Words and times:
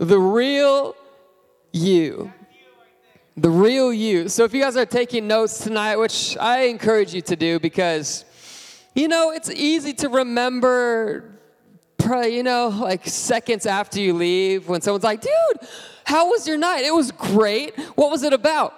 the 0.00 0.18
real 0.18 0.96
you. 1.72 2.32
The 3.36 3.50
real 3.50 3.92
you. 3.92 4.28
So 4.28 4.44
if 4.44 4.54
you 4.54 4.62
guys 4.62 4.76
are 4.76 4.86
taking 4.86 5.28
notes 5.28 5.62
tonight, 5.62 5.96
which 5.96 6.36
I 6.38 6.62
encourage 6.62 7.14
you 7.14 7.20
to 7.22 7.36
do 7.36 7.60
because, 7.60 8.24
you 8.94 9.08
know, 9.08 9.30
it's 9.30 9.50
easy 9.50 9.92
to 9.94 10.08
remember, 10.08 11.38
probably, 11.98 12.34
you 12.34 12.42
know, 12.42 12.68
like 12.68 13.06
seconds 13.06 13.66
after 13.66 14.00
you 14.00 14.14
leave 14.14 14.68
when 14.68 14.80
someone's 14.80 15.04
like, 15.04 15.20
dude, 15.20 15.68
how 16.04 16.30
was 16.30 16.48
your 16.48 16.56
night? 16.56 16.84
It 16.84 16.94
was 16.94 17.12
great. 17.12 17.78
What 17.94 18.10
was 18.10 18.22
it 18.22 18.32
about? 18.32 18.74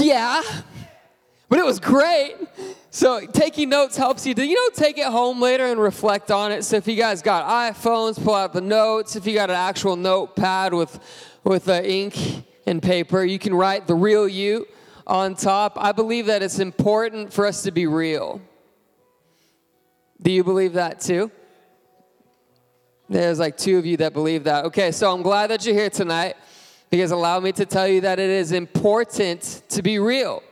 Yeah, 0.00 0.42
but 1.52 1.58
it 1.58 1.66
was 1.66 1.78
great. 1.78 2.36
So 2.88 3.26
taking 3.26 3.68
notes 3.68 3.94
helps 3.94 4.26
you 4.26 4.32
to, 4.32 4.46
you 4.46 4.54
know, 4.54 4.70
take 4.74 4.96
it 4.96 5.04
home 5.04 5.38
later 5.38 5.66
and 5.66 5.78
reflect 5.78 6.30
on 6.30 6.50
it. 6.50 6.64
So 6.64 6.76
if 6.76 6.88
you 6.88 6.96
guys 6.96 7.20
got 7.20 7.46
iPhones, 7.46 8.14
pull 8.24 8.34
out 8.34 8.54
the 8.54 8.62
notes. 8.62 9.16
If 9.16 9.26
you 9.26 9.34
got 9.34 9.50
an 9.50 9.56
actual 9.56 9.94
notepad 9.94 10.72
with, 10.72 10.98
with 11.44 11.68
uh, 11.68 11.82
ink 11.82 12.46
and 12.64 12.82
paper, 12.82 13.22
you 13.22 13.38
can 13.38 13.52
write 13.52 13.86
the 13.86 13.94
real 13.94 14.26
you 14.26 14.66
on 15.06 15.34
top. 15.34 15.76
I 15.76 15.92
believe 15.92 16.24
that 16.24 16.42
it's 16.42 16.58
important 16.58 17.30
for 17.30 17.44
us 17.44 17.64
to 17.64 17.70
be 17.70 17.86
real. 17.86 18.40
Do 20.22 20.32
you 20.32 20.44
believe 20.44 20.72
that 20.72 21.02
too? 21.02 21.30
There's 23.10 23.38
like 23.38 23.58
two 23.58 23.76
of 23.76 23.84
you 23.84 23.98
that 23.98 24.14
believe 24.14 24.44
that. 24.44 24.64
Okay, 24.64 24.90
so 24.90 25.12
I'm 25.12 25.20
glad 25.20 25.50
that 25.50 25.66
you're 25.66 25.74
here 25.74 25.90
tonight 25.90 26.34
because 26.88 27.10
allow 27.10 27.40
me 27.40 27.52
to 27.52 27.66
tell 27.66 27.86
you 27.86 28.00
that 28.00 28.18
it 28.18 28.30
is 28.30 28.52
important 28.52 29.60
to 29.68 29.82
be 29.82 29.98
real. 29.98 30.42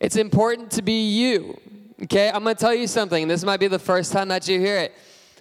It's 0.00 0.16
important 0.16 0.70
to 0.72 0.82
be 0.82 1.08
you. 1.08 1.58
Okay, 2.04 2.28
I'm 2.28 2.44
to 2.44 2.54
tell 2.54 2.74
you 2.74 2.86
something. 2.86 3.26
This 3.26 3.44
might 3.44 3.60
be 3.60 3.68
the 3.68 3.78
first 3.78 4.12
time 4.12 4.28
that 4.28 4.46
you 4.48 4.60
hear 4.60 4.76
it. 4.78 4.94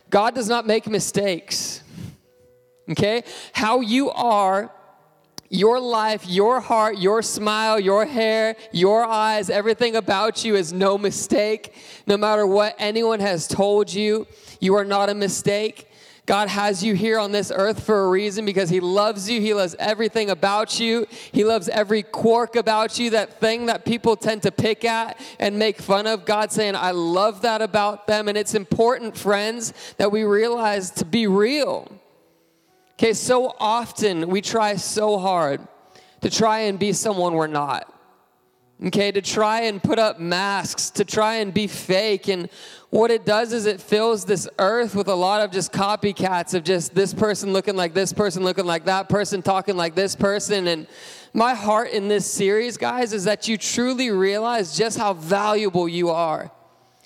God 0.09 0.35
does 0.35 0.47
not 0.47 0.65
make 0.65 0.87
mistakes. 0.87 1.83
Okay? 2.89 3.23
How 3.51 3.81
you 3.81 4.09
are, 4.11 4.71
your 5.49 5.79
life, 5.79 6.25
your 6.27 6.59
heart, 6.59 6.97
your 6.97 7.21
smile, 7.21 7.79
your 7.79 8.05
hair, 8.05 8.55
your 8.71 9.03
eyes, 9.03 9.49
everything 9.49 9.95
about 9.95 10.45
you 10.45 10.55
is 10.55 10.71
no 10.71 10.97
mistake. 10.97 11.73
No 12.07 12.17
matter 12.17 12.47
what 12.47 12.75
anyone 12.77 13.19
has 13.19 13.47
told 13.47 13.91
you, 13.93 14.27
you 14.59 14.75
are 14.75 14.85
not 14.85 15.09
a 15.09 15.15
mistake. 15.15 15.89
God 16.25 16.47
has 16.47 16.83
you 16.83 16.95
here 16.95 17.19
on 17.19 17.31
this 17.31 17.51
earth 17.53 17.83
for 17.83 18.05
a 18.05 18.09
reason 18.09 18.45
because 18.45 18.69
He 18.69 18.79
loves 18.79 19.29
you. 19.29 19.39
He 19.39 19.53
loves 19.53 19.75
everything 19.77 20.29
about 20.29 20.79
you. 20.79 21.05
He 21.31 21.43
loves 21.43 21.69
every 21.69 22.01
quirk 22.01 22.55
about 22.55 22.97
you, 22.97 23.11
that 23.11 23.39
thing 23.39 23.67
that 23.67 23.85
people 23.85 24.15
tend 24.15 24.43
to 24.43 24.51
pick 24.51 24.85
at 24.85 25.19
and 25.39 25.59
make 25.59 25.79
fun 25.79 26.07
of. 26.07 26.25
God 26.25 26.51
saying, 26.51 26.75
I 26.75 26.91
love 26.91 27.41
that 27.43 27.61
about 27.61 28.07
them. 28.07 28.27
And 28.27 28.37
it's 28.37 28.55
important, 28.55 29.15
friends, 29.15 29.73
that 29.97 30.11
we 30.11 30.23
realize 30.23 30.91
to 30.91 31.05
be 31.05 31.27
real. 31.27 31.91
Okay, 32.93 33.13
so 33.13 33.55
often 33.59 34.29
we 34.29 34.41
try 34.41 34.75
so 34.77 35.19
hard 35.19 35.61
to 36.21 36.29
try 36.29 36.59
and 36.61 36.79
be 36.79 36.91
someone 36.91 37.33
we're 37.33 37.47
not 37.47 37.94
okay, 38.83 39.11
to 39.11 39.21
try 39.21 39.61
and 39.61 39.81
put 39.81 39.99
up 39.99 40.19
masks, 40.19 40.89
to 40.91 41.05
try 41.05 41.35
and 41.35 41.53
be 41.53 41.67
fake. 41.67 42.27
And 42.27 42.49
what 42.89 43.09
it 43.09 43.25
does 43.25 43.53
is 43.53 43.65
it 43.65 43.79
fills 43.79 44.25
this 44.25 44.47
earth 44.59 44.95
with 44.95 45.07
a 45.07 45.15
lot 45.15 45.41
of 45.41 45.51
just 45.51 45.71
copycats 45.71 46.53
of 46.53 46.63
just 46.63 46.93
this 46.93 47.13
person 47.13 47.53
looking 47.53 47.75
like 47.75 47.93
this 47.93 48.11
person, 48.11 48.43
looking 48.43 48.65
like 48.65 48.85
that 48.85 49.07
person, 49.07 49.41
talking 49.41 49.77
like 49.77 49.95
this 49.95 50.15
person. 50.15 50.67
And 50.67 50.87
my 51.33 51.53
heart 51.53 51.91
in 51.91 52.07
this 52.07 52.29
series, 52.29 52.77
guys, 52.77 53.13
is 53.13 53.23
that 53.23 53.47
you 53.47 53.57
truly 53.57 54.11
realize 54.11 54.77
just 54.77 54.97
how 54.97 55.13
valuable 55.13 55.87
you 55.87 56.09
are. 56.09 56.51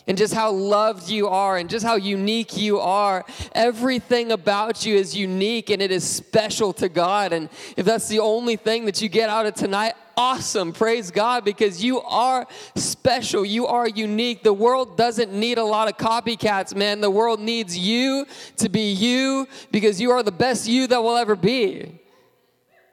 And 0.08 0.18
just 0.18 0.34
how 0.34 0.50
loved 0.50 1.08
you 1.08 1.28
are, 1.28 1.58
and 1.58 1.70
just 1.70 1.86
how 1.86 1.96
unique 1.96 2.58
you 2.58 2.80
are. 2.80 3.24
Everything 3.54 4.32
about 4.32 4.84
you 4.84 4.96
is 4.96 5.16
unique 5.16 5.70
and 5.70 5.84
it 5.84 5.92
is 5.92 6.04
special 6.04 6.74
to 6.74 6.90
God. 6.90 7.32
And 7.32 7.48
if 7.78 7.86
that's 7.86 8.08
the 8.08 8.18
only 8.18 8.56
thing 8.56 8.86
that 8.86 9.04
you 9.04 9.10
get 9.10 9.30
out 9.30 9.46
of 9.46 9.54
tonight, 9.54 9.94
awesome. 10.20 10.74
Praise 10.74 11.12
God 11.12 11.46
because 11.46 11.82
you 11.82 12.02
are 12.02 12.46
special. 12.76 13.46
You 13.46 13.68
are 13.68 13.88
unique. 13.88 14.44
The 14.44 14.52
world 14.52 14.98
doesn't 14.98 15.32
need 15.32 15.58
a 15.58 15.64
lot 15.64 15.88
of 15.88 15.98
copycats, 15.98 16.76
man. 16.76 17.00
The 17.00 17.10
world 17.10 17.40
needs 17.40 17.78
you 17.78 18.26
to 18.58 18.68
be 18.68 18.92
you 18.92 19.48
because 19.72 20.02
you 20.02 20.12
are 20.12 20.22
the 20.22 20.34
best 20.34 20.68
you 20.68 20.88
that 20.88 21.02
will 21.02 21.16
ever 21.16 21.38
be. 21.38 22.00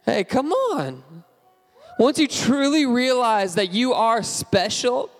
Hey, 0.05 0.23
come 0.23 0.53
on. 0.53 1.03
Once 1.99 2.17
you 2.21 2.29
truly 2.29 2.87
realize 2.87 3.57
that 3.57 3.73
you 3.73 3.93
are 3.93 4.23
special, 4.23 5.11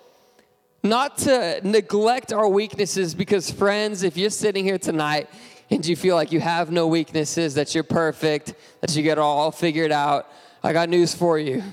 not 0.83 1.17
to 1.17 1.59
neglect 1.61 2.31
our 2.31 2.47
weaknesses 2.47 3.15
because, 3.15 3.51
friends, 3.51 4.03
if 4.03 4.15
you're 4.15 4.29
sitting 4.29 4.63
here 4.63 4.77
tonight 4.77 5.27
and 5.69 5.85
you 5.85 5.97
feel 5.97 6.15
like 6.15 6.31
you 6.31 6.39
have 6.39 6.71
no 6.71 6.87
weaknesses, 6.87 7.55
that 7.55 7.75
you're 7.75 7.83
perfect, 7.83 8.53
that 8.79 8.95
you 8.95 9.03
get 9.03 9.17
all 9.17 9.51
figured 9.51 9.91
out, 9.91 10.31
I 10.63 10.71
got 10.71 10.87
news 10.87 11.13
for 11.13 11.37
you. 11.37 11.63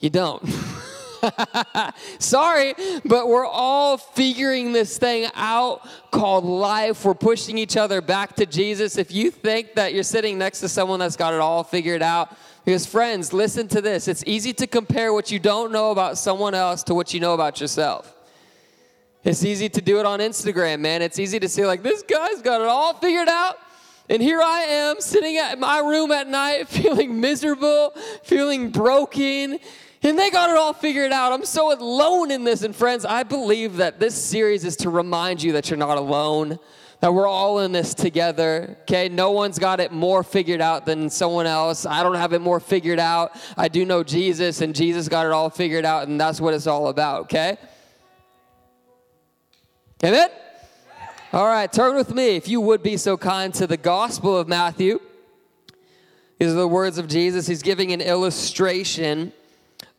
You 0.00 0.10
don't. 0.10 0.42
Sorry, 2.18 2.74
but 3.04 3.28
we're 3.28 3.46
all 3.46 3.96
figuring 3.96 4.72
this 4.72 4.98
thing 4.98 5.28
out 5.34 5.80
called 6.10 6.44
life. 6.44 7.04
We're 7.04 7.14
pushing 7.14 7.58
each 7.58 7.76
other 7.76 8.00
back 8.00 8.36
to 8.36 8.46
Jesus. 8.46 8.96
If 8.96 9.12
you 9.12 9.30
think 9.30 9.74
that 9.74 9.94
you're 9.94 10.04
sitting 10.04 10.38
next 10.38 10.60
to 10.60 10.68
someone 10.68 11.00
that's 11.00 11.16
got 11.16 11.34
it 11.34 11.40
all 11.40 11.64
figured 11.64 12.02
out, 12.02 12.36
because 12.64 12.86
friends, 12.86 13.32
listen 13.32 13.66
to 13.68 13.80
this. 13.80 14.08
It's 14.08 14.22
easy 14.26 14.52
to 14.54 14.66
compare 14.66 15.12
what 15.12 15.30
you 15.30 15.38
don't 15.38 15.72
know 15.72 15.90
about 15.90 16.18
someone 16.18 16.54
else 16.54 16.82
to 16.84 16.94
what 16.94 17.14
you 17.14 17.20
know 17.20 17.34
about 17.34 17.60
yourself. 17.60 18.14
It's 19.24 19.44
easy 19.44 19.68
to 19.70 19.80
do 19.80 19.98
it 19.98 20.06
on 20.06 20.20
Instagram, 20.20 20.80
man. 20.80 21.02
It's 21.02 21.18
easy 21.18 21.40
to 21.40 21.48
say, 21.48 21.66
like, 21.66 21.82
this 21.82 22.02
guy's 22.02 22.40
got 22.40 22.60
it 22.60 22.68
all 22.68 22.94
figured 22.94 23.28
out. 23.28 23.56
And 24.10 24.22
here 24.22 24.40
I 24.40 24.60
am 24.60 25.00
sitting 25.00 25.36
at 25.36 25.58
my 25.58 25.80
room 25.80 26.12
at 26.12 26.28
night 26.28 26.68
feeling 26.68 27.20
miserable, 27.20 27.92
feeling 28.22 28.70
broken, 28.70 29.58
and 30.02 30.18
they 30.18 30.30
got 30.30 30.50
it 30.50 30.56
all 30.56 30.72
figured 30.72 31.12
out. 31.12 31.32
I'm 31.32 31.44
so 31.44 31.76
alone 31.76 32.30
in 32.30 32.44
this. 32.44 32.62
And 32.62 32.74
friends, 32.74 33.04
I 33.04 33.22
believe 33.22 33.76
that 33.76 33.98
this 33.98 34.14
series 34.14 34.64
is 34.64 34.76
to 34.76 34.90
remind 34.90 35.42
you 35.42 35.52
that 35.52 35.70
you're 35.70 35.76
not 35.76 35.98
alone, 35.98 36.58
that 37.00 37.12
we're 37.12 37.26
all 37.26 37.60
in 37.60 37.72
this 37.72 37.94
together. 37.94 38.76
Okay, 38.82 39.08
no 39.08 39.32
one's 39.32 39.58
got 39.58 39.80
it 39.80 39.92
more 39.92 40.22
figured 40.22 40.60
out 40.60 40.86
than 40.86 41.10
someone 41.10 41.46
else. 41.46 41.84
I 41.84 42.02
don't 42.02 42.14
have 42.14 42.32
it 42.32 42.40
more 42.40 42.60
figured 42.60 43.00
out. 43.00 43.32
I 43.56 43.68
do 43.68 43.84
know 43.84 44.04
Jesus, 44.04 44.60
and 44.60 44.74
Jesus 44.74 45.08
got 45.08 45.26
it 45.26 45.32
all 45.32 45.50
figured 45.50 45.84
out, 45.84 46.08
and 46.08 46.20
that's 46.20 46.40
what 46.40 46.54
it's 46.54 46.66
all 46.66 46.88
about. 46.88 47.22
Okay. 47.22 47.56
Amen. 50.04 50.28
All 51.32 51.46
right, 51.46 51.70
turn 51.70 51.94
with 51.94 52.14
me, 52.14 52.36
if 52.36 52.48
you 52.48 52.60
would 52.60 52.82
be 52.82 52.96
so 52.96 53.16
kind, 53.16 53.52
to 53.54 53.66
the 53.66 53.76
Gospel 53.76 54.38
of 54.38 54.48
Matthew. 54.48 55.00
These 56.38 56.52
are 56.52 56.54
the 56.54 56.68
words 56.68 56.98
of 56.98 57.08
Jesus. 57.08 57.46
He's 57.46 57.62
giving 57.62 57.92
an 57.92 58.00
illustration 58.00 59.32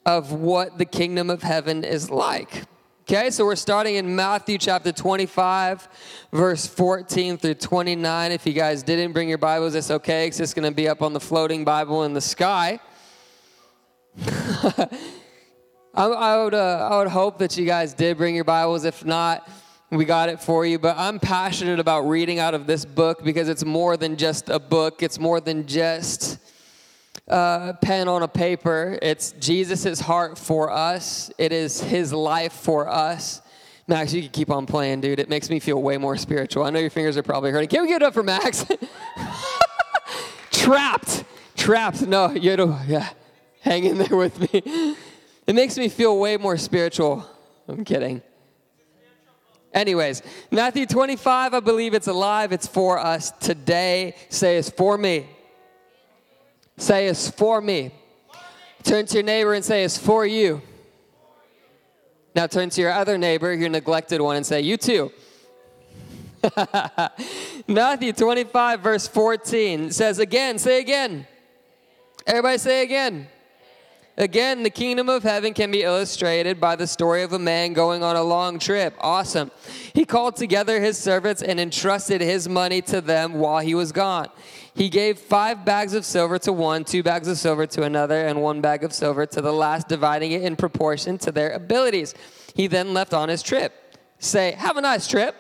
of 0.10 0.32
what 0.32 0.80
the 0.80 0.86
kingdom 0.86 1.30
of 1.30 1.44
heaven 1.44 1.84
is 1.84 2.10
like. 2.10 2.64
Okay, 3.02 3.30
so 3.30 3.46
we're 3.46 3.56
starting 3.56 3.96
in 3.96 4.16
Matthew 4.16 4.58
chapter 4.58 4.92
25, 4.92 5.88
verse 6.32 6.66
14 6.66 7.38
through 7.38 7.54
29. 7.54 8.32
If 8.32 8.48
you 8.48 8.54
guys 8.54 8.82
didn't 8.82 9.14
bring 9.14 9.30
your 9.30 9.38
Bibles, 9.38 9.76
it's 9.76 9.92
okay. 9.92 10.26
It's 10.26 10.38
just 10.38 10.56
going 10.56 10.68
to 10.68 10.76
be 10.76 10.88
up 10.88 11.04
on 11.04 11.14
the 11.14 11.20
floating 11.20 11.64
Bible 11.64 12.06
in 12.06 12.14
the 12.14 12.22
sky. 12.22 12.80
I, 14.26 14.88
I, 15.94 16.44
would, 16.44 16.56
uh, 16.56 16.90
I 16.92 16.98
would 16.98 17.08
hope 17.08 17.38
that 17.38 17.56
you 17.56 17.68
guys 17.68 17.94
did 17.94 18.18
bring 18.18 18.34
your 18.34 18.46
Bibles. 18.46 18.86
If 18.86 19.06
not, 19.06 19.48
we 19.92 20.06
got 20.06 20.30
it 20.30 20.42
for 20.42 20.66
you. 20.66 20.80
But 20.80 20.98
I'm 20.98 21.20
passionate 21.20 21.80
about 21.80 22.08
reading 22.08 22.40
out 22.40 22.56
of 22.56 22.66
this 22.66 22.84
book 22.84 23.24
because 23.24 23.48
it's 23.48 23.64
more 23.64 23.96
than 23.96 24.18
just 24.18 24.50
a 24.50 24.60
book, 24.60 25.04
it's 25.04 25.20
more 25.20 25.40
than 25.40 25.68
just 25.68 26.40
uh, 27.30 27.74
pen 27.74 28.08
on 28.08 28.24
a 28.24 28.28
paper. 28.28 28.98
It's 29.02 29.34
Jesus' 29.34 30.00
heart 30.00 30.38
for 30.38 30.72
us, 30.72 31.32
it 31.38 31.52
is 31.52 31.82
his 31.82 32.12
life 32.14 32.54
for 32.54 32.88
us. 32.88 33.42
Max, 33.88 34.14
you 34.14 34.22
can 34.22 34.32
keep 34.32 34.52
on 34.52 34.68
playing, 34.68 35.02
dude. 35.02 35.20
It 35.20 35.30
makes 35.30 35.50
me 35.50 35.60
feel 35.60 35.82
way 35.82 35.98
more 35.98 36.16
spiritual. 36.16 36.64
I 36.64 36.70
know 36.70 36.78
your 36.80 36.92
fingers 36.92 37.18
are 37.18 37.24
probably 37.24 37.50
hurting. 37.50 37.70
Can 37.70 37.82
we 37.82 37.88
give 37.88 37.96
it 37.96 38.04
up 38.04 38.14
for 38.14 38.22
Max? 38.22 38.64
Trapped. 40.52 41.24
Trapped. 41.56 42.06
No, 42.06 42.30
you 42.30 42.56
know, 42.56 42.80
yeah. 42.88 43.10
Hang 43.62 43.86
in 43.86 43.98
there 43.98 44.16
with 44.16 44.54
me. 44.54 44.96
It 45.48 45.56
makes 45.56 45.76
me 45.76 45.90
feel 45.90 46.20
way 46.20 46.38
more 46.38 46.56
spiritual. 46.56 47.26
I'm 47.68 47.84
kidding. 47.84 48.22
Anyways, 49.74 50.22
Matthew 50.52 50.86
25, 50.86 51.56
I 51.56 51.60
believe 51.60 51.96
it's 51.96 52.08
alive. 52.08 52.52
It's 52.52 52.68
for 52.68 53.00
us 53.00 53.32
today. 53.32 54.16
Say 54.30 54.58
it's 54.58 54.70
for 54.70 54.98
me. 54.98 55.28
Say 56.80 57.08
it's 57.08 57.30
for 57.30 57.62
me. 57.62 57.92
Turn 58.84 59.06
to 59.06 59.16
your 59.16 59.24
neighbor 59.24 59.54
and 59.54 59.64
say 59.64 59.84
it's 59.84 59.98
for 59.98 60.26
you. 60.26 60.62
Now 62.34 62.48
turn 62.48 62.70
to 62.70 62.82
your 62.82 62.92
other 62.92 63.18
neighbor, 63.18 63.54
your 63.54 63.70
neglected 63.70 64.22
one, 64.22 64.38
and 64.38 64.46
say, 64.46 64.62
You 64.62 64.78
too. 64.78 65.12
Matthew 67.68 68.14
25, 68.14 68.80
verse 68.80 69.08
14 69.08 69.92
says 69.92 70.20
again, 70.20 70.58
say 70.58 70.80
again. 70.80 71.28
Everybody 72.26 72.58
say 72.58 72.84
again. 72.84 73.28
Again, 74.18 74.64
the 74.64 74.70
kingdom 74.70 75.08
of 75.08 75.24
heaven 75.24 75.54
can 75.54 75.72
be 75.72 75.84
illustrated 75.84 76.60
by 76.60 76.76
the 76.76 76.88
story 76.88 77.24
of 77.24 77.32
a 77.32 77.40
man 77.40 77.74
going 77.74 78.04
on 78.04 78.16
a 78.16 78.24
long 78.24 78.60
trip. 78.60 78.94
Awesome. 79.00 79.50
He 79.94 80.04
called 80.04 80.36
together 80.36 80.82
his 80.82 80.98
servants 80.98 81.42
and 81.42 81.60
entrusted 81.60 82.20
his 82.20 82.48
money 82.50 82.82
to 82.84 83.00
them 83.02 83.36
while 83.36 83.60
he 83.60 83.76
was 83.76 83.92
gone. 83.92 84.28
He 84.80 84.88
gave 84.88 85.20
five 85.20 85.66
bags 85.66 85.94
of 85.94 86.06
silver 86.06 86.40
to 86.40 86.54
one, 86.54 86.86
two 86.86 87.04
bags 87.04 87.28
of 87.28 87.38
silver 87.38 87.68
to 87.68 87.84
another, 87.84 88.26
and 88.26 88.42
one 88.42 88.62
bag 88.62 88.86
of 88.86 88.94
silver 88.94 89.26
to 89.26 89.42
the 89.42 89.52
last, 89.52 89.90
dividing 89.90 90.32
it 90.32 90.42
in 90.44 90.56
proportion 90.56 91.18
to 91.18 91.34
their 91.34 91.50
abilities. 91.50 92.16
He 92.56 92.68
then 92.68 92.94
left 92.94 93.14
on 93.14 93.28
his 93.28 93.44
trip. 93.44 93.74
Say, 94.20 94.54
have 94.54 94.78
a 94.78 94.82
nice 94.82 95.06
trip. 95.06 95.36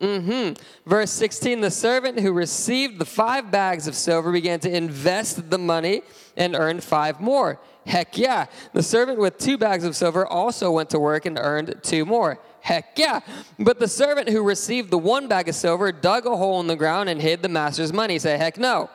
Mm-hmm. 0.00 0.60
Verse 0.84 1.12
16 1.12 1.60
The 1.60 1.70
servant 1.70 2.18
who 2.18 2.32
received 2.32 2.98
the 2.98 3.04
five 3.04 3.52
bags 3.52 3.86
of 3.86 3.94
silver 3.94 4.32
began 4.32 4.58
to 4.58 4.76
invest 4.76 5.48
the 5.48 5.58
money 5.58 6.02
and 6.36 6.56
earned 6.56 6.82
five 6.82 7.20
more. 7.20 7.60
Heck 7.86 8.18
yeah. 8.18 8.46
The 8.72 8.82
servant 8.82 9.20
with 9.20 9.38
two 9.38 9.56
bags 9.56 9.84
of 9.84 9.94
silver 9.94 10.26
also 10.26 10.72
went 10.72 10.90
to 10.90 10.98
work 10.98 11.24
and 11.24 11.38
earned 11.38 11.76
two 11.84 12.04
more. 12.04 12.40
Heck 12.60 12.98
yeah. 12.98 13.20
But 13.58 13.78
the 13.78 13.88
servant 13.88 14.28
who 14.28 14.42
received 14.42 14.90
the 14.90 14.98
one 14.98 15.28
bag 15.28 15.48
of 15.48 15.54
silver 15.54 15.92
dug 15.92 16.26
a 16.26 16.36
hole 16.36 16.60
in 16.60 16.66
the 16.66 16.76
ground 16.76 17.08
and 17.08 17.20
hid 17.20 17.42
the 17.42 17.48
master's 17.48 17.92
money. 17.92 18.18
Say, 18.18 18.36
heck 18.36 18.58
no. 18.58 18.90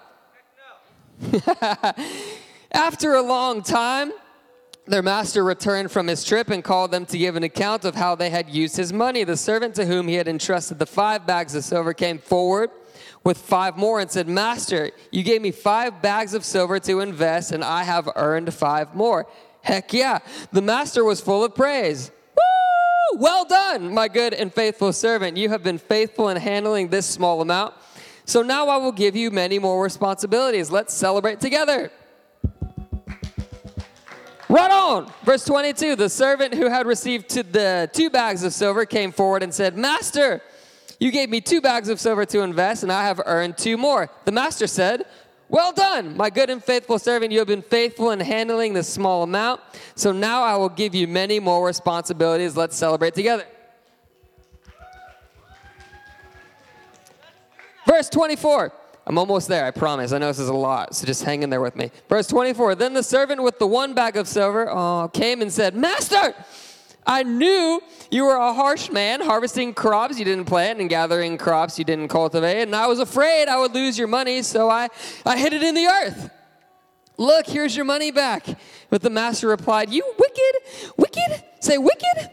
Heck 1.22 1.62
no. 1.98 2.04
After 2.72 3.14
a 3.14 3.22
long 3.22 3.62
time, 3.62 4.12
their 4.86 5.02
master 5.02 5.44
returned 5.44 5.92
from 5.92 6.08
his 6.08 6.24
trip 6.24 6.50
and 6.50 6.64
called 6.64 6.92
them 6.92 7.06
to 7.06 7.18
give 7.18 7.36
an 7.36 7.44
account 7.44 7.86
of 7.86 7.96
how 7.96 8.16
they 8.16 8.30
had 8.30 8.50
used 8.50 8.76
his 8.76 8.92
money. 8.92 9.24
The 9.24 9.38
servant 9.38 9.76
to 9.76 9.86
whom 9.86 10.08
he 10.08 10.16
had 10.16 10.28
entrusted 10.28 10.80
the 10.80 10.86
five 10.86 11.26
bags 11.26 11.56
of 11.56 11.64
silver 11.64 11.94
came 11.94 12.18
forward 12.18 12.70
with 13.24 13.38
five 13.38 13.78
more 13.78 14.02
and 14.02 14.12
said, 14.12 14.28
Master, 14.28 14.92
you 15.12 15.24
gave 15.24 15.42
me 15.42 15.52
five 15.52 16.02
bags 16.02 16.34
of 16.34 16.44
silver 16.44 16.80
to 16.82 17.00
invest, 17.00 17.54
and 17.54 17.64
I 17.64 17.84
have 17.84 18.10
earned 18.16 18.54
five 18.54 18.94
more. 18.94 19.26
Heck 19.62 19.94
yeah. 19.94 20.20
The 20.52 20.62
master 20.62 21.06
was 21.06 21.22
full 21.22 21.44
of 21.44 21.56
praise. 21.56 22.12
Well 23.16 23.46
done, 23.46 23.94
my 23.94 24.08
good 24.08 24.34
and 24.34 24.54
faithful 24.54 24.92
servant. 24.94 25.38
You 25.38 25.50
have 25.50 25.64
been 25.64 25.78
faithful 25.78 26.30
in 26.30 26.38
handling 26.38 26.90
this 26.90 27.06
small 27.06 27.42
amount. 27.42 27.76
So 28.26 28.42
now 28.42 28.68
I 28.70 28.78
will 28.78 28.92
give 28.92 29.16
you 29.16 29.32
many 29.32 29.60
more 29.60 29.84
responsibilities. 29.84 30.72
Let's 30.72 30.94
celebrate 30.94 31.40
together. 31.40 31.92
Right 34.50 34.72
on. 34.72 35.12
Verse 35.24 35.46
22 35.46 35.96
The 35.96 36.10
servant 36.10 36.54
who 36.54 36.70
had 36.70 36.86
received 36.86 37.30
the 37.54 37.90
two 37.92 38.10
bags 38.10 38.44
of 38.44 38.54
silver 38.54 38.86
came 38.86 39.12
forward 39.12 39.44
and 39.44 39.54
said, 39.54 39.78
Master, 39.78 40.42
you 41.00 41.12
gave 41.12 41.30
me 41.30 41.42
two 41.42 41.60
bags 41.60 41.90
of 41.90 42.00
silver 42.00 42.26
to 42.26 42.42
invest, 42.42 42.84
and 42.84 42.92
I 42.92 43.04
have 43.04 43.20
earned 43.26 43.58
two 43.58 43.78
more. 43.78 44.10
The 44.26 44.32
master 44.32 44.68
said, 44.68 45.06
Well 45.54 45.72
done, 45.72 46.18
my 46.18 46.32
good 46.32 46.50
and 46.50 46.64
faithful 46.64 46.98
servant. 46.98 47.32
You 47.32 47.38
have 47.38 47.48
been 47.48 47.62
faithful 47.62 48.10
in 48.10 48.20
handling 48.20 48.74
this 48.74 48.90
small 48.90 49.22
amount. 49.22 49.62
So 49.94 50.12
now 50.12 50.42
I 50.42 50.58
will 50.58 50.68
give 50.68 50.96
you 50.96 51.08
many 51.08 51.40
more 51.40 51.64
responsibilities. 51.64 52.58
Let's 52.58 52.76
celebrate 52.76 53.14
together. 53.14 53.46
Verse 57.86 58.10
24. 58.10 58.74
I'm 59.06 59.20
almost 59.20 59.48
there, 59.48 59.64
I 59.64 59.70
promise. 59.70 60.12
I 60.12 60.18
know 60.18 60.26
this 60.26 60.40
is 60.40 60.50
a 60.50 60.56
lot, 60.56 60.96
so 60.96 61.06
just 61.06 61.24
hang 61.24 61.44
in 61.44 61.52
there 61.52 61.62
with 61.62 61.76
me. 61.76 61.92
Verse 62.10 62.26
24 62.26 62.74
Then 62.74 62.96
the 62.96 63.04
servant 63.04 63.44
with 63.44 63.60
the 63.60 63.68
one 63.68 63.94
bag 63.94 64.18
of 64.18 64.28
silver 64.28 64.68
oh, 64.72 65.08
came 65.14 65.44
and 65.44 65.54
said, 65.54 65.76
Master, 65.76 66.34
I 67.06 67.24
knew 67.24 67.82
you 68.12 68.26
were 68.26 68.36
a 68.36 68.54
harsh 68.54 68.90
man, 68.90 69.22
harvesting 69.22 69.74
crops 69.74 70.18
you 70.20 70.26
didn't 70.26 70.46
plant 70.46 70.80
and 70.80 70.90
gathering 70.90 71.38
crops 71.38 71.78
you 71.78 71.86
didn't 71.86 72.08
cultivate, 72.08 72.64
and 72.64 72.76
I 72.76 72.88
was 72.88 73.00
afraid 73.00 73.48
I 73.48 73.60
would 73.60 73.74
lose 73.74 73.98
your 73.98 74.08
money, 74.08 74.42
so 74.42 74.70
I, 74.70 74.90
I 75.26 75.38
hid 75.38 75.54
it 75.54 75.64
in 75.64 75.76
the 75.76 75.86
earth. 75.86 76.30
Look, 77.18 77.46
here's 77.46 77.76
your 77.76 77.86
money 77.86 78.12
back. 78.12 78.46
But 78.90 79.02
the 79.02 79.10
master 79.10 79.48
replied, 79.48 79.92
You 79.92 80.04
wicked, 80.18 80.94
wicked, 80.98 81.44
say 81.60 81.78
wicked, 81.78 82.32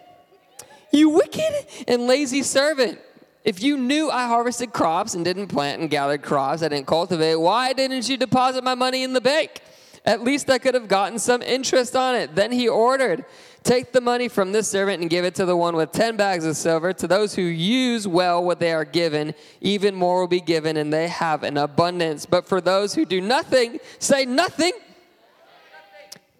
you 0.92 1.10
wicked 1.10 1.66
and 1.86 2.06
lazy 2.06 2.42
servant. 2.42 2.98
If 3.44 3.62
you 3.62 3.78
knew 3.78 4.10
I 4.10 4.26
harvested 4.26 4.72
crops 4.72 5.14
and 5.14 5.24
didn't 5.24 5.48
plant 5.48 5.80
and 5.80 5.88
gathered 5.88 6.22
crops 6.22 6.62
I 6.62 6.68
didn't 6.68 6.86
cultivate, 6.86 7.36
why 7.36 7.72
didn't 7.72 8.08
you 8.08 8.16
deposit 8.16 8.62
my 8.62 8.74
money 8.74 9.02
in 9.02 9.14
the 9.14 9.20
bank? 9.20 9.62
At 10.04 10.22
least 10.22 10.48
I 10.48 10.58
could 10.58 10.74
have 10.74 10.88
gotten 10.88 11.18
some 11.18 11.42
interest 11.42 11.94
on 11.94 12.14
it. 12.14 12.34
Then 12.34 12.52
he 12.52 12.68
ordered, 12.68 13.24
Take 13.62 13.92
the 13.92 14.00
money 14.00 14.28
from 14.28 14.52
this 14.52 14.68
servant 14.68 15.02
and 15.02 15.10
give 15.10 15.26
it 15.26 15.34
to 15.34 15.44
the 15.44 15.56
one 15.56 15.76
with 15.76 15.92
10 15.92 16.16
bags 16.16 16.46
of 16.46 16.56
silver. 16.56 16.94
To 16.94 17.06
those 17.06 17.34
who 17.34 17.42
use 17.42 18.08
well 18.08 18.42
what 18.42 18.58
they 18.58 18.72
are 18.72 18.86
given, 18.86 19.34
even 19.60 19.94
more 19.94 20.20
will 20.20 20.28
be 20.28 20.40
given, 20.40 20.78
and 20.78 20.90
they 20.90 21.08
have 21.08 21.42
an 21.42 21.58
abundance. 21.58 22.24
But 22.24 22.46
for 22.46 22.62
those 22.62 22.94
who 22.94 23.04
do 23.04 23.20
nothing, 23.20 23.78
say 23.98 24.24
nothing. 24.24 24.72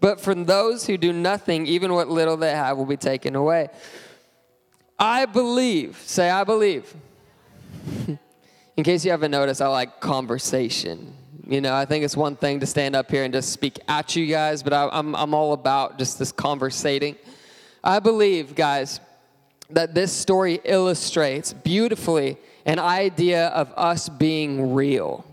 But 0.01 0.19
from 0.19 0.47
those 0.47 0.87
who 0.87 0.97
do 0.97 1.13
nothing, 1.13 1.67
even 1.67 1.93
what 1.93 2.09
little 2.09 2.39
they 2.39 2.53
have 2.53 2.79
will 2.79 2.87
be 2.87 2.97
taken 2.97 3.37
away. 3.37 3.69
I 4.99 5.27
believe, 5.27 5.99
say, 6.07 6.31
I 6.31 6.45
believe. 6.45 6.95
In 8.77 8.85
case 8.85 9.05
you 9.05 9.11
haven't 9.11 9.31
noticed, 9.31 9.61
I 9.61 9.69
like 9.69 10.01
conversation. 10.01 11.15
You 11.51 11.61
know, 11.61 11.75
I 11.75 11.85
think 11.85 12.05
it's 12.05 12.17
one 12.17 12.37
thing 12.37 12.61
to 12.61 12.67
stand 12.67 12.95
up 12.95 13.11
here 13.11 13.25
and 13.25 13.35
just 13.35 13.51
speak 13.51 13.81
at 13.89 14.15
you 14.15 14.25
guys, 14.29 14.63
but 14.63 14.73
I, 14.73 14.89
I'm, 14.93 15.17
I'm 15.17 15.35
all 15.35 15.53
about 15.53 15.99
just 15.99 16.17
this 16.17 16.31
conversating. 16.31 17.17
I 17.83 17.99
believe, 17.99 18.55
guys, 18.55 19.01
that 19.69 19.93
this 19.93 20.13
story 20.13 20.61
illustrates 20.63 21.53
beautifully 21.53 22.39
an 22.67 22.79
idea 22.79 23.49
of 23.49 23.73
us 23.77 24.09
being 24.09 24.75
real, 24.75 25.25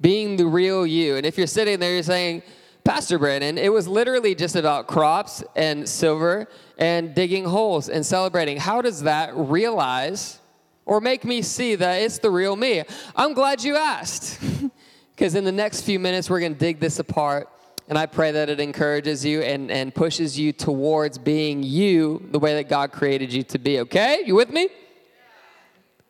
being 0.00 0.36
the 0.36 0.46
real 0.46 0.86
you. 0.86 1.16
And 1.16 1.26
if 1.26 1.36
you're 1.36 1.48
sitting 1.48 1.80
there, 1.80 1.94
you're 1.94 2.04
saying, 2.04 2.44
Pastor 2.84 3.18
Brandon, 3.18 3.58
it 3.58 3.72
was 3.72 3.88
literally 3.88 4.36
just 4.36 4.54
about 4.54 4.86
crops 4.86 5.42
and 5.56 5.88
silver 5.88 6.46
and 6.78 7.16
digging 7.16 7.46
holes 7.46 7.88
and 7.88 8.06
celebrating. 8.06 8.58
How 8.58 8.80
does 8.80 9.02
that 9.02 9.32
realize 9.34 10.38
or 10.84 11.00
make 11.00 11.24
me 11.24 11.42
see 11.42 11.74
that 11.74 11.96
it's 11.96 12.18
the 12.18 12.30
real 12.30 12.54
me? 12.54 12.84
I'm 13.16 13.34
glad 13.34 13.64
you 13.64 13.74
asked. 13.74 14.38
Because 15.16 15.34
in 15.34 15.44
the 15.44 15.52
next 15.52 15.80
few 15.80 15.98
minutes, 15.98 16.28
we're 16.28 16.40
going 16.40 16.52
to 16.52 16.60
dig 16.60 16.78
this 16.78 16.98
apart. 16.98 17.48
And 17.88 17.96
I 17.96 18.04
pray 18.04 18.32
that 18.32 18.50
it 18.50 18.60
encourages 18.60 19.24
you 19.24 19.40
and, 19.40 19.70
and 19.70 19.94
pushes 19.94 20.38
you 20.38 20.52
towards 20.52 21.16
being 21.16 21.62
you 21.62 22.28
the 22.32 22.38
way 22.38 22.54
that 22.56 22.68
God 22.68 22.92
created 22.92 23.32
you 23.32 23.42
to 23.44 23.58
be. 23.58 23.80
Okay? 23.80 24.24
You 24.26 24.34
with 24.34 24.50
me? 24.50 24.68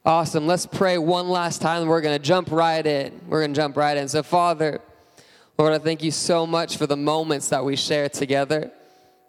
Awesome. 0.04 0.48
Let's 0.48 0.66
pray 0.66 0.98
one 0.98 1.28
last 1.28 1.62
time. 1.62 1.86
We're 1.86 2.00
going 2.00 2.18
to 2.18 2.24
jump 2.24 2.50
right 2.50 2.84
in. 2.84 3.20
We're 3.28 3.42
going 3.42 3.54
to 3.54 3.60
jump 3.60 3.76
right 3.76 3.96
in. 3.96 4.08
So, 4.08 4.24
Father, 4.24 4.80
Lord, 5.56 5.72
I 5.72 5.78
thank 5.78 6.02
you 6.02 6.10
so 6.10 6.44
much 6.44 6.76
for 6.76 6.88
the 6.88 6.96
moments 6.96 7.50
that 7.50 7.64
we 7.64 7.76
share 7.76 8.08
together. 8.08 8.72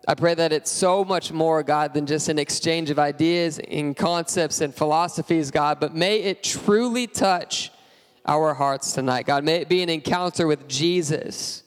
I 0.07 0.15
pray 0.15 0.33
that 0.33 0.51
it's 0.51 0.71
so 0.71 1.05
much 1.05 1.31
more, 1.31 1.61
God, 1.61 1.93
than 1.93 2.07
just 2.07 2.29
an 2.29 2.39
exchange 2.39 2.89
of 2.89 2.97
ideas 2.97 3.59
and 3.59 3.95
concepts 3.95 4.61
and 4.61 4.73
philosophies, 4.73 5.51
God, 5.51 5.79
but 5.79 5.93
may 5.93 6.21
it 6.23 6.41
truly 6.41 7.05
touch 7.05 7.71
our 8.27 8.53
hearts 8.53 8.93
tonight. 8.93 9.25
God, 9.25 9.43
may 9.43 9.55
it 9.57 9.69
be 9.69 9.81
an 9.81 9.89
encounter 9.89 10.47
with 10.47 10.67
Jesus. 10.67 11.63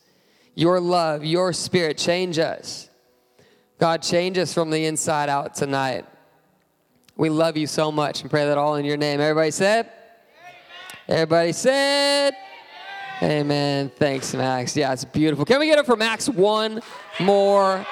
Your 0.54 0.80
love, 0.80 1.24
your 1.24 1.52
spirit, 1.52 1.96
change 1.96 2.38
us. 2.38 2.88
God, 3.78 4.02
change 4.02 4.36
us 4.36 4.52
from 4.52 4.70
the 4.70 4.84
inside 4.84 5.28
out 5.28 5.54
tonight. 5.54 6.04
We 7.16 7.30
love 7.30 7.56
you 7.56 7.66
so 7.66 7.90
much 7.90 8.22
and 8.22 8.30
pray 8.30 8.46
that 8.46 8.58
all 8.58 8.76
in 8.76 8.84
your 8.84 8.96
name. 8.96 9.20
Everybody 9.20 9.50
said? 9.50 9.86
Amen. 9.86 11.18
Everybody 11.18 11.52
said? 11.52 12.34
Amen. 13.22 13.90
Thanks, 13.96 14.34
Max. 14.34 14.76
Yeah, 14.76 14.92
it's 14.92 15.04
beautiful. 15.04 15.44
Can 15.44 15.60
we 15.60 15.66
get 15.66 15.78
it 15.78 15.86
for 15.86 15.96
Max 15.96 16.28
one 16.28 16.80
more 17.18 17.86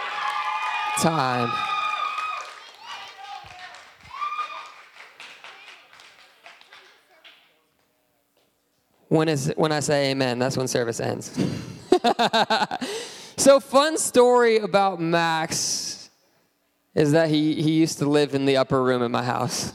time? 0.98 1.67
When 9.08 9.28
is 9.28 9.52
when 9.56 9.72
I 9.72 9.80
say 9.80 10.10
amen, 10.10 10.38
that's 10.38 10.56
when 10.56 10.68
service 10.68 11.00
ends. 11.00 11.32
so 13.36 13.58
fun 13.58 13.96
story 13.96 14.58
about 14.58 15.00
Max 15.00 16.10
is 16.94 17.12
that 17.12 17.28
he, 17.28 17.62
he 17.62 17.72
used 17.72 17.98
to 17.98 18.06
live 18.06 18.34
in 18.34 18.44
the 18.44 18.56
upper 18.56 18.82
room 18.82 19.02
in 19.02 19.10
my 19.10 19.22
house. 19.22 19.72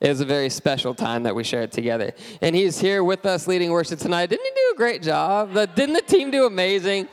It 0.00 0.08
was 0.08 0.20
a 0.20 0.24
very 0.24 0.50
special 0.50 0.94
time 0.94 1.22
that 1.22 1.34
we 1.34 1.44
shared 1.44 1.72
together. 1.72 2.12
And 2.42 2.54
he's 2.54 2.78
here 2.78 3.02
with 3.02 3.24
us 3.24 3.46
leading 3.46 3.70
worship 3.70 3.98
tonight. 3.98 4.26
Didn't 4.26 4.44
he 4.44 4.50
do 4.50 4.72
a 4.74 4.76
great 4.76 5.02
job? 5.02 5.54
Didn't 5.54 5.94
the 5.94 6.02
team 6.02 6.30
do 6.30 6.46
amazing? 6.46 7.08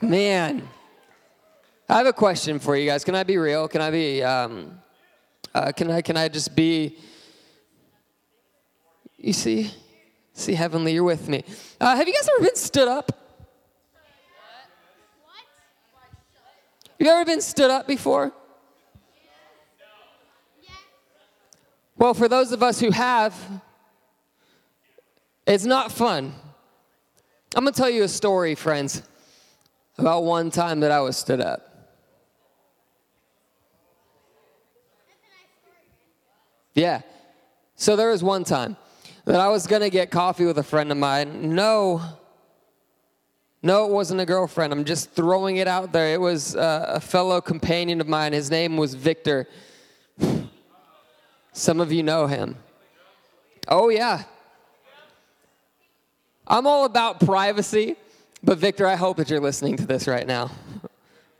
Man. 0.00 0.68
I 1.88 1.98
have 1.98 2.06
a 2.06 2.12
question 2.12 2.58
for 2.58 2.74
you 2.76 2.86
guys. 2.86 3.04
Can 3.04 3.14
I 3.14 3.22
be 3.22 3.36
real? 3.36 3.68
Can 3.68 3.80
I 3.80 3.90
be, 3.90 4.22
um, 4.22 4.78
uh, 5.54 5.72
can, 5.72 5.90
I, 5.90 6.02
can 6.02 6.16
I 6.16 6.28
just 6.28 6.56
be, 6.56 6.98
you 9.26 9.32
see, 9.32 9.72
see, 10.32 10.54
Heavenly, 10.54 10.92
you're 10.92 11.02
with 11.02 11.28
me. 11.28 11.42
Uh, 11.80 11.96
have 11.96 12.06
you 12.06 12.14
guys 12.14 12.28
ever 12.36 12.44
been 12.46 12.54
stood 12.54 12.86
up? 12.86 13.10
You 16.96 17.08
ever 17.08 17.24
been 17.24 17.40
stood 17.40 17.68
up 17.68 17.88
before? 17.88 18.32
Well, 21.96 22.14
for 22.14 22.28
those 22.28 22.52
of 22.52 22.62
us 22.62 22.78
who 22.78 22.92
have, 22.92 23.34
it's 25.44 25.64
not 25.64 25.90
fun. 25.90 26.32
I'm 27.56 27.64
going 27.64 27.74
to 27.74 27.76
tell 27.76 27.90
you 27.90 28.04
a 28.04 28.08
story, 28.08 28.54
friends, 28.54 29.02
about 29.98 30.22
one 30.22 30.52
time 30.52 30.80
that 30.80 30.92
I 30.92 31.00
was 31.00 31.16
stood 31.16 31.40
up. 31.40 31.62
Yeah. 36.74 37.00
So 37.74 37.96
there 37.96 38.10
was 38.10 38.22
one 38.22 38.44
time 38.44 38.76
that 39.26 39.40
I 39.40 39.48
was 39.48 39.66
going 39.66 39.82
to 39.82 39.90
get 39.90 40.10
coffee 40.10 40.46
with 40.46 40.56
a 40.56 40.62
friend 40.62 40.90
of 40.90 40.96
mine. 40.96 41.54
No, 41.54 42.00
no, 43.62 43.84
it 43.84 43.90
wasn't 43.90 44.20
a 44.20 44.24
girlfriend. 44.24 44.72
I'm 44.72 44.84
just 44.84 45.10
throwing 45.10 45.56
it 45.56 45.66
out 45.66 45.92
there. 45.92 46.14
It 46.14 46.20
was 46.20 46.54
uh, 46.54 46.92
a 46.94 47.00
fellow 47.00 47.40
companion 47.40 48.00
of 48.00 48.06
mine. 48.06 48.32
His 48.32 48.50
name 48.50 48.76
was 48.76 48.94
Victor. 48.94 49.48
Some 51.52 51.80
of 51.80 51.90
you 51.90 52.04
know 52.04 52.28
him. 52.28 52.56
Oh, 53.66 53.88
yeah. 53.88 54.22
I'm 56.46 56.68
all 56.68 56.84
about 56.84 57.18
privacy, 57.18 57.96
but 58.44 58.58
Victor, 58.58 58.86
I 58.86 58.94
hope 58.94 59.16
that 59.16 59.28
you're 59.28 59.40
listening 59.40 59.76
to 59.78 59.86
this 59.86 60.06
right 60.06 60.26
now. 60.26 60.52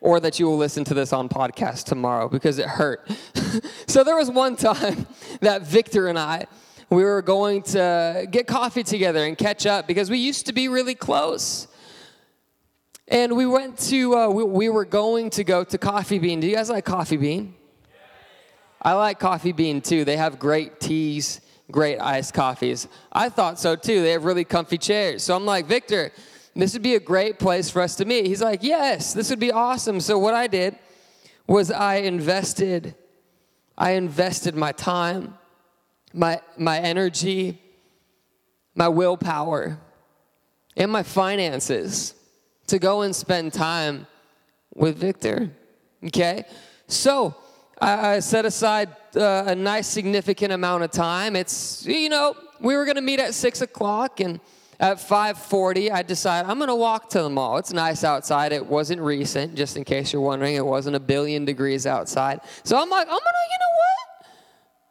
Or 0.01 0.19
that 0.19 0.41
you 0.41 0.47
will 0.47 0.59
listen 0.59 0.83
to 0.85 0.95
this 0.95 1.13
on 1.13 1.29
podcast 1.29 1.85
tomorrow 1.85 2.29
because 2.29 2.59
it 2.59 2.67
hurt. 2.67 3.09
so 3.87 4.03
there 4.03 4.17
was 4.17 4.31
one 4.31 4.57
time 4.57 5.07
that 5.41 5.63
Victor 5.63 6.09
and 6.09 6.19
I, 6.19 6.47
we 6.89 7.03
were 7.03 7.23
going 7.23 7.63
to 7.63 8.27
get 8.31 8.47
coffee 8.47 8.83
together 8.83 9.25
and 9.25 9.37
catch 9.37 9.67
up 9.67 9.87
because 9.87 10.09
we 10.09 10.19
used 10.19 10.47
to 10.47 10.53
be 10.53 10.69
really 10.69 10.95
close. 10.95 11.67
And 13.09 13.37
we 13.37 13.47
went 13.47 13.79
to, 13.91 14.17
uh, 14.17 14.29
we, 14.29 14.45
we, 14.45 14.69
were 14.69 14.85
going 14.85 15.31
to 15.31 15.45
go 15.45 15.63
to 15.65 15.79
Coffee 15.79 16.19
Bean. 16.19 16.41
Do 16.41 16.47
you 16.47 16.57
guys 16.57 16.71
like 16.71 16.85
Coffee 16.85 17.17
Bean? 17.17 17.55
I 18.83 18.93
like 18.95 19.19
Coffee 19.19 19.53
Bean 19.53 19.81
too. 19.81 20.05
They 20.05 20.17
have 20.17 20.39
great 20.39 20.81
teas, 20.81 21.41
great 21.71 21.99
iced 21.99 22.35
coffees. 22.35 22.89
I 23.13 23.29
thought 23.29 23.59
so 23.59 23.77
too. 23.77 24.03
They 24.03 24.11
have 24.11 24.25
really 24.25 24.45
comfy 24.45 24.79
chairs. 24.79 25.23
So 25.23 25.37
I'm 25.37 25.45
like, 25.45 25.67
Victor, 25.67 26.13
this 26.55 26.73
would 26.73 26.83
be 26.83 26.95
a 26.95 27.01
great 27.01 27.39
place 27.39 27.69
for 27.69 27.83
us 27.83 27.97
to 27.97 28.05
meet. 28.05 28.27
He's 28.27 28.43
like, 28.43 28.63
yes, 28.63 29.13
this 29.13 29.31
would 29.31 29.41
be 29.41 29.53
awesome. 29.53 30.01
So 30.01 30.19
what 30.19 30.35
I 30.35 30.47
did 30.47 30.77
was 31.47 31.71
I 31.71 31.97
invested, 31.97 32.95
I 33.77 33.93
invested 33.93 34.57
my 34.57 34.73
time, 34.73 35.37
my, 36.17 36.41
my 36.57 36.79
energy, 36.79 37.61
my 38.75 38.89
willpower, 38.89 39.79
and 40.77 40.91
my 40.91 41.03
finances 41.03 42.15
to 42.67 42.79
go 42.79 43.03
and 43.03 43.15
spend 43.15 43.53
time 43.53 44.07
with 44.75 44.97
Victor. 44.97 45.51
Okay? 46.05 46.45
So 46.89 47.37
I, 47.81 48.15
I 48.15 48.19
set 48.21 48.47
aside 48.47 48.89
uh, 49.15 49.45
a 49.47 49.55
nice 49.55 49.87
significant 49.87 50.53
amount 50.53 50.85
of 50.85 50.91
time. 50.91 51.37
It's, 51.37 51.85
you 51.87 52.09
know, 52.09 52.35
we 52.61 52.77
were 52.77 52.85
going 52.85 52.97
to 52.97 53.03
meet 53.03 53.21
at 53.21 53.35
6 53.35 53.61
o'clock 53.61 54.21
and 54.21 54.41
at 54.79 54.99
5.40 54.99 55.91
i 55.91 56.03
decided 56.03 56.51
i'm 56.51 56.59
going 56.59 56.69
to 56.69 56.75
walk 56.75 57.09
to 57.09 57.23
the 57.23 57.31
mall 57.31 57.57
it's 57.57 57.73
nice 57.73 58.05
outside 58.05 58.53
it 58.53 58.67
wasn't 58.67 59.01
recent 59.01 59.55
just 59.55 59.79
in 59.79 59.85
case 59.85 60.13
you're 60.13 60.21
wondering 60.21 60.55
it 60.55 60.67
wasn't 60.67 60.95
a 60.95 61.01
billion 61.01 61.47
degrees 61.47 61.87
outside 61.87 62.41
so 62.63 62.77
i'm 62.77 62.91
like 62.91 63.07
i'm 63.07 63.13
going 63.13 63.23
to 63.23 63.47
you 63.51 63.59
know 63.59 63.73
what 63.79 64.27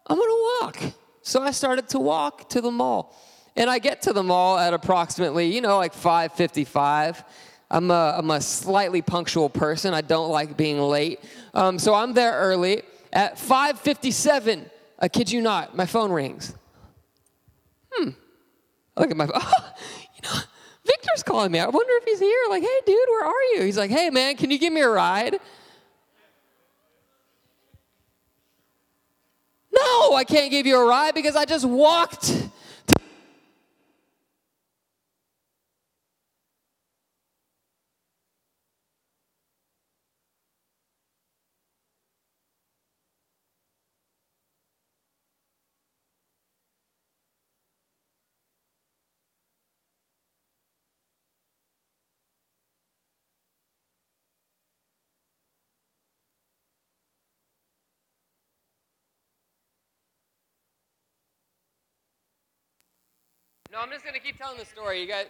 i'm 0.08 0.18
going 0.18 0.30
to 0.30 0.82
walk 0.90 0.96
so 1.26 1.42
i 1.42 1.52
started 1.52 1.90
to 1.90 2.00
walk 2.00 2.48
to 2.50 2.62
the 2.62 2.72
mall 2.72 3.14
and 3.56 3.70
i 3.70 3.80
get 3.80 4.02
to 4.02 4.14
the 4.14 4.24
mall 4.24 4.58
at 4.58 4.74
approximately 4.74 5.54
you 5.54 5.62
know 5.62 5.78
like 5.78 5.94
5.55 5.94 7.24
I'm 7.70 7.90
a, 7.90 8.16
I'm 8.18 8.30
a 8.30 8.42
slightly 8.42 9.02
punctual 9.02 9.50
person. 9.50 9.94
I 9.94 10.02
don't 10.02 10.30
like 10.30 10.56
being 10.56 10.80
late. 10.80 11.20
Um, 11.54 11.80
so 11.80 11.94
I'm 11.94 12.14
there 12.14 12.34
early. 12.34 12.84
At 13.12 13.38
5.57, 13.38 14.70
I 15.00 15.08
kid 15.08 15.32
you 15.32 15.42
not, 15.42 15.76
my 15.76 15.86
phone 15.86 16.12
rings. 16.12 16.54
Hmm. 17.92 18.10
I 18.96 19.02
look 19.02 19.12
at 19.12 19.18
my 19.18 19.26
phone. 19.28 19.42
Oh, 19.42 19.74
you 20.16 20.22
know, 20.24 20.40
Victor's 20.86 21.24
calling 21.24 21.52
me. 21.52 21.60
I 21.60 21.68
wonder 21.68 21.94
if 21.96 22.04
he's 22.04 22.20
here. 22.20 22.44
Like, 22.50 22.62
hey, 22.62 22.80
dude, 22.86 22.96
where 23.10 23.26
are 23.26 23.44
you? 23.56 23.64
He's 23.64 23.78
like, 23.78 23.90
hey, 23.90 24.10
man, 24.10 24.36
can 24.38 24.52
you 24.52 24.60
give 24.60 24.72
me 24.72 24.82
a 24.82 24.90
ride? 24.90 25.40
No, 29.76 30.16
I 30.16 30.24
can't 30.24 30.52
give 30.52 30.66
you 30.66 30.80
a 30.80 30.86
ride 30.86 31.14
because 31.14 31.36
I 31.36 31.46
just 31.46 31.66
walked 31.66 32.32
No, 63.76 63.82
I'm 63.82 63.90
just 63.90 64.06
to 64.06 64.20
keep 64.22 64.38
telling 64.38 64.58
the 64.58 64.64
story. 64.64 65.02
You 65.02 65.08
guys. 65.08 65.26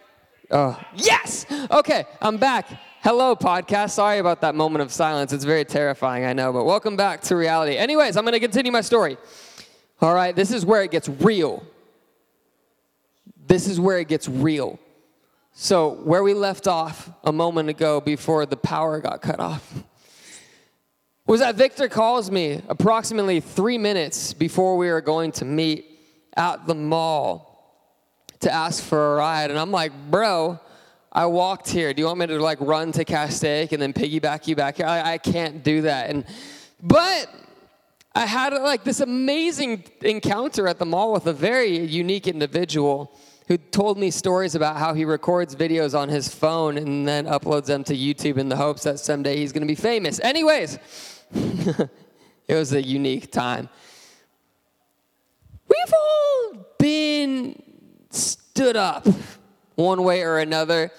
Oh, 0.52 0.80
yes! 0.94 1.46
Okay, 1.68 2.04
I'm 2.22 2.36
back. 2.36 2.68
Hello, 3.02 3.34
podcast. 3.34 3.90
Sorry 3.90 4.18
about 4.18 4.40
that 4.42 4.54
moment 4.54 4.82
of 4.82 4.92
silence. 4.92 5.32
It's 5.32 5.42
very 5.42 5.64
terrifying, 5.64 6.24
I 6.24 6.32
know, 6.32 6.52
but 6.52 6.64
welcome 6.64 6.96
back 6.96 7.22
to 7.22 7.34
reality. 7.34 7.76
Anyways, 7.76 8.16
I'm 8.16 8.22
going 8.22 8.34
to 8.34 8.38
continue 8.38 8.70
my 8.70 8.82
story. 8.82 9.16
All 10.00 10.14
right, 10.14 10.36
this 10.36 10.52
is 10.52 10.64
where 10.64 10.84
it 10.84 10.92
gets 10.92 11.08
real. 11.08 11.66
This 13.48 13.66
is 13.66 13.80
where 13.80 13.98
it 13.98 14.06
gets 14.06 14.28
real. 14.28 14.78
So, 15.50 15.94
where 16.04 16.22
we 16.22 16.32
left 16.32 16.68
off 16.68 17.10
a 17.24 17.32
moment 17.32 17.68
ago 17.68 18.00
before 18.00 18.46
the 18.46 18.56
power 18.56 19.00
got 19.00 19.22
cut 19.22 19.40
off 19.40 19.82
was 21.26 21.40
that 21.40 21.56
Victor 21.56 21.88
calls 21.88 22.30
me 22.30 22.62
approximately 22.68 23.40
three 23.40 23.76
minutes 23.76 24.32
before 24.32 24.76
we 24.76 24.86
were 24.86 25.00
going 25.00 25.32
to 25.32 25.44
meet 25.44 25.98
at 26.36 26.64
the 26.68 26.76
mall 26.76 27.55
to 28.46 28.52
ask 28.52 28.82
for 28.82 29.14
a 29.14 29.16
ride. 29.16 29.50
And 29.50 29.58
I'm 29.58 29.72
like, 29.72 29.92
bro, 30.08 30.60
I 31.10 31.26
walked 31.26 31.68
here. 31.68 31.92
Do 31.92 32.00
you 32.00 32.06
want 32.06 32.20
me 32.20 32.26
to 32.28 32.38
like 32.38 32.58
run 32.60 32.92
to 32.92 33.04
Castaic 33.04 33.72
and 33.72 33.82
then 33.82 33.92
piggyback 33.92 34.46
you 34.46 34.54
back 34.54 34.76
here? 34.76 34.86
I, 34.86 35.14
I 35.14 35.18
can't 35.18 35.64
do 35.64 35.82
that. 35.82 36.10
And 36.10 36.24
but 36.80 37.28
I 38.14 38.24
had 38.24 38.52
like 38.52 38.84
this 38.84 39.00
amazing 39.00 39.82
encounter 40.02 40.68
at 40.68 40.78
the 40.78 40.86
mall 40.86 41.12
with 41.12 41.26
a 41.26 41.32
very 41.32 41.76
unique 41.76 42.28
individual 42.28 43.12
who 43.48 43.58
told 43.58 43.98
me 43.98 44.12
stories 44.12 44.54
about 44.54 44.76
how 44.76 44.94
he 44.94 45.04
records 45.04 45.56
videos 45.56 45.98
on 45.98 46.08
his 46.08 46.32
phone 46.32 46.78
and 46.78 47.06
then 47.06 47.26
uploads 47.26 47.66
them 47.66 47.82
to 47.84 47.96
YouTube 47.96 48.38
in 48.38 48.48
the 48.48 48.56
hopes 48.56 48.84
that 48.84 49.00
someday 49.00 49.36
he's 49.38 49.52
going 49.52 49.62
to 49.62 49.66
be 49.66 49.74
famous. 49.74 50.20
Anyways, 50.20 50.78
it 51.32 52.54
was 52.54 52.72
a 52.72 52.82
unique 52.82 53.32
time. 53.32 53.68
We've 55.68 55.94
all 55.94 56.66
been 56.78 57.65
stood 58.10 58.76
up 58.76 59.06
one 59.74 60.02
way 60.02 60.22
or 60.22 60.38
another. 60.38 60.90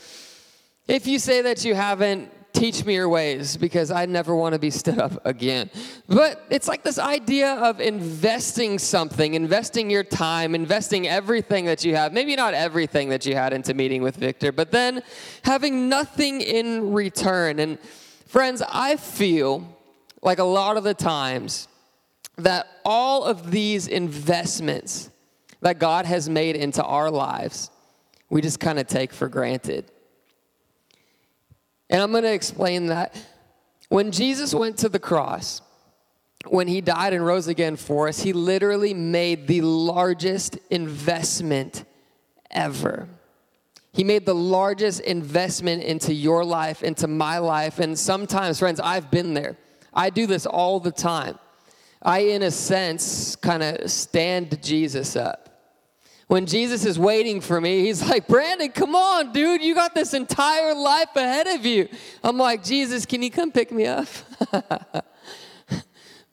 If 0.88 1.08
you 1.08 1.20
say 1.20 1.42
that 1.42 1.66
you 1.66 1.76
haven't, 1.76 2.32
teach 2.54 2.84
me 2.86 2.96
your 2.96 3.08
ways 3.08 3.56
because 3.56 3.92
I 3.92 4.06
never 4.06 4.36
want 4.36 4.54
to 4.54 4.60
be 4.60 4.70
stood 4.70 4.98
up 4.98 5.24
again. 5.26 5.70
But 6.08 6.44
it's 6.50 6.68
like 6.68 6.84
this 6.84 6.98
idea 6.98 7.54
of 7.54 7.80
investing 7.80 8.80
something, 8.80 9.36
investing 9.36 9.90
your 9.90 10.04
time, 10.04 10.56
investing 10.56 11.08
everything 11.08 11.66
that 11.66 11.86
you 11.86 11.96
have. 11.96 12.14
Maybe 12.14 12.36
not 12.36 12.54
everything 12.54 13.10
that 13.10 13.26
you 13.26 13.36
had 13.36 13.54
into 13.54 13.74
meeting 13.74 14.02
with 14.02 14.16
Victor, 14.16 14.52
but 14.52 14.72
then 14.72 15.04
having 15.44 15.88
nothing 15.90 16.42
in 16.42 16.94
return. 16.94 17.60
And 17.60 17.78
friends, 18.26 18.64
I 18.68 18.96
feel 18.96 19.68
like 20.22 20.40
a 20.40 20.44
lot 20.44 20.78
of 20.78 20.84
the 20.84 20.94
times 20.96 21.68
that 22.38 22.68
all 22.84 23.24
of 23.24 23.52
these 23.52 23.88
investments 23.88 25.10
that 25.62 25.80
God 25.80 26.06
has 26.06 26.30
made 26.30 26.56
into 26.56 26.84
our 26.84 27.10
lives, 27.10 27.72
we 28.30 28.42
just 28.42 28.60
kind 28.60 28.80
of 28.80 28.88
take 28.88 29.14
for 29.14 29.28
granted. 29.28 29.90
And 31.90 32.02
I'm 32.02 32.12
going 32.12 32.24
to 32.24 32.34
explain 32.34 32.88
that. 32.88 33.16
When 33.90 34.12
Jesus 34.12 34.54
went 34.54 34.78
to 34.80 34.90
the 34.90 35.00
cross, 35.00 35.62
when 36.48 36.68
he 36.68 36.82
died 36.82 37.14
and 37.14 37.26
rose 37.26 37.48
again 37.48 37.76
for 37.78 38.08
us, 38.08 38.22
he 38.22 38.34
literally 38.34 38.94
made 38.94 39.48
the 39.48 39.62
largest 39.62 40.58
investment 40.70 41.86
ever. 42.52 43.08
He 43.94 44.04
made 44.04 44.26
the 44.26 44.36
largest 44.36 45.00
investment 45.00 45.84
into 45.84 46.14
your 46.14 46.46
life, 46.46 46.84
into 46.84 47.08
my 47.08 47.40
life. 47.40 47.80
And 47.80 47.98
sometimes, 47.98 48.60
friends, 48.60 48.80
I've 48.80 49.10
been 49.10 49.34
there. 49.34 49.58
I 49.94 50.10
do 50.10 50.28
this 50.28 50.46
all 50.46 50.80
the 50.80 50.92
time. 50.92 51.40
I, 52.02 52.20
in 52.20 52.44
a 52.44 52.52
sense, 52.52 53.36
kind 53.38 53.64
of 53.64 53.90
stand 53.90 54.62
Jesus 54.62 55.16
up 55.16 55.47
when 56.28 56.46
Jesus 56.46 56.86
is 56.86 57.00
waiting 57.00 57.40
for 57.40 57.60
me, 57.60 57.86
he's 57.86 58.08
like, 58.08 58.28
Brandon, 58.28 58.70
come 58.70 58.96
on, 58.96 59.32
dude, 59.32 59.64
you 59.64 59.74
got 59.74 59.96
this 59.96 60.14
entire 60.14 60.76
life 60.76 61.16
ahead 61.16 61.48
of 61.48 61.66
you. 61.66 61.88
I'm 62.24 62.38
like, 62.38 62.64
Jesus, 62.64 63.06
can 63.06 63.24
you 63.24 63.32
come 63.32 63.52
pick 63.52 63.72
me 63.72 63.86
up? 63.86 64.08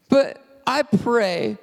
but 0.09 0.45
I 0.67 0.83
pray 0.83 1.59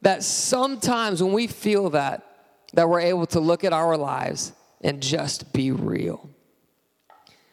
that 0.00 0.22
sometimes 0.22 1.22
when 1.22 1.34
we 1.34 1.46
feel 1.46 1.90
that, 1.90 2.26
that 2.72 2.88
we're 2.88 3.00
able 3.00 3.26
to 3.26 3.40
look 3.40 3.62
at 3.64 3.74
our 3.74 3.96
lives 3.96 4.52
and 4.80 5.02
just 5.02 5.52
be 5.52 5.70
real. 5.70 6.30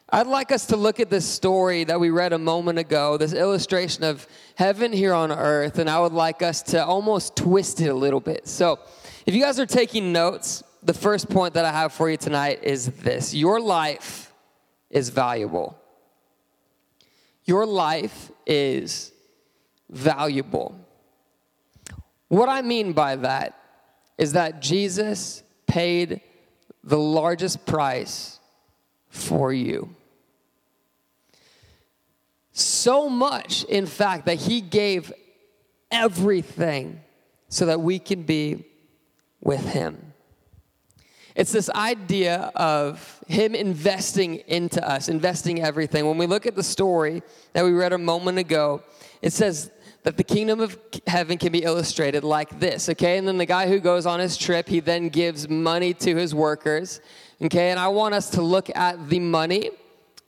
I'd 0.10 0.28
like 0.28 0.54
us 0.54 0.68
to 0.68 0.78
look 0.78 1.02
at 1.02 1.10
this 1.10 1.26
story 1.26 1.84
that 1.84 2.00
we 2.00 2.12
read 2.12 2.32
a 2.32 2.38
moment 2.38 2.80
ago, 2.80 3.18
this 3.18 3.34
illustration 3.34 4.06
of 4.06 4.26
heaven 4.56 4.94
here 4.94 5.14
on 5.14 5.34
earth, 5.34 5.80
and 5.80 5.90
I 5.90 6.00
would 6.00 6.14
like 6.14 6.42
us 6.42 6.62
to 6.64 6.86
almost 6.86 7.36
twist 7.36 7.82
it 7.82 7.88
a 7.88 7.94
little 7.94 8.22
bit. 8.22 8.48
So, 8.48 8.80
if 9.28 9.36
you 9.36 9.42
guys 9.42 9.60
are 9.60 9.66
taking 9.66 10.14
notes, 10.14 10.64
the 10.82 10.94
first 10.94 11.30
point 11.30 11.54
that 11.56 11.66
I 11.66 11.72
have 11.74 11.92
for 11.92 12.10
you 12.10 12.16
tonight 12.16 12.64
is 12.64 12.86
this 12.86 13.34
Your 13.34 13.60
life 13.60 14.34
is 14.90 15.10
valuable. 15.10 15.78
Your 17.44 17.66
life 17.66 18.32
is 18.46 19.12
valuable. 19.90 20.80
What 22.30 22.48
I 22.48 22.62
mean 22.62 22.94
by 22.94 23.18
that 23.18 23.60
is 24.18 24.32
that 24.34 24.62
Jesus 24.62 25.44
paid 25.66 26.22
the 26.84 26.98
largest 26.98 27.66
price 27.66 28.40
for 29.10 29.52
you. 29.52 29.94
So 32.54 33.10
much, 33.10 33.64
in 33.66 33.86
fact, 33.86 34.26
that 34.26 34.36
he 34.36 34.62
gave 34.62 35.12
everything 35.92 37.02
so 37.50 37.66
that 37.66 37.82
we 37.82 38.00
can 38.00 38.24
be 38.24 38.66
with 39.42 39.66
him. 39.70 40.14
It's 41.36 41.52
this 41.52 41.70
idea 41.70 42.52
of 42.56 43.24
him 43.28 43.54
investing 43.54 44.38
into 44.48 44.86
us, 44.88 45.08
investing 45.08 45.62
everything. 45.62 46.08
When 46.08 46.18
we 46.18 46.26
look 46.26 46.48
at 46.48 46.56
the 46.56 46.64
story 46.64 47.22
that 47.54 47.64
we 47.64 47.72
read 47.72 47.94
a 47.94 47.98
moment 47.98 48.40
ago, 48.40 48.82
it 49.22 49.34
says 49.34 49.70
that 50.02 50.18
the 50.18 50.24
kingdom 50.24 50.60
of 50.60 50.80
heaven 51.06 51.38
can 51.38 51.52
be 51.52 51.64
illustrated 51.64 52.24
like 52.24 52.60
this, 52.60 52.90
okay? 52.90 53.20
And 53.20 53.28
then 53.28 53.38
the 53.38 53.46
guy 53.46 53.68
who 53.68 53.80
goes 53.80 54.08
on 54.08 54.20
his 54.20 54.36
trip, 54.36 54.68
he 54.68 54.80
then 54.80 55.10
gives 55.10 55.48
money 55.48 55.94
to 55.96 56.16
his 56.16 56.34
workers, 56.34 57.02
okay? 57.40 57.70
And 57.70 57.80
I 57.80 57.90
want 57.90 58.16
us 58.16 58.32
to 58.32 58.42
look 58.42 58.76
at 58.76 59.08
the 59.08 59.20
money 59.20 59.70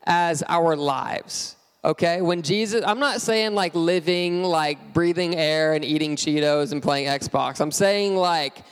as 0.06 0.44
our 0.48 0.75
lives 0.75 1.56
okay? 1.84 2.22
When 2.22 2.42
Jesus, 2.42 2.84
I'm 2.86 3.00
not 3.00 3.22
saying 3.22 3.56
like 3.56 3.74
living, 3.75 4.44
like 4.44 4.94
breathing 4.94 5.36
air 5.36 5.74
and 5.74 5.84
eating 5.86 6.16
Cheetos 6.16 6.72
and 6.72 6.82
playing 6.82 7.08
Xbox. 7.08 7.62
I'm 7.62 7.72
saying 7.72 8.16
like 8.16 8.63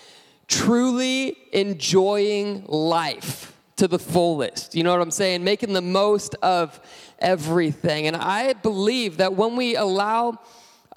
truly 0.47 1.37
enjoying 1.51 2.65
life 2.67 3.57
to 3.77 3.87
the 3.87 3.99
fullest. 3.99 4.75
You 4.75 4.83
know 4.83 4.91
what 4.91 5.01
I'm 5.01 5.11
saying? 5.11 5.43
Making 5.43 5.73
the 5.73 5.81
most 5.81 6.35
of 6.41 6.79
everything. 7.19 8.07
And 8.07 8.15
I 8.15 8.53
believe 8.53 9.17
that 9.17 9.35
when 9.35 9.55
we 9.55 9.75
allow 9.75 10.39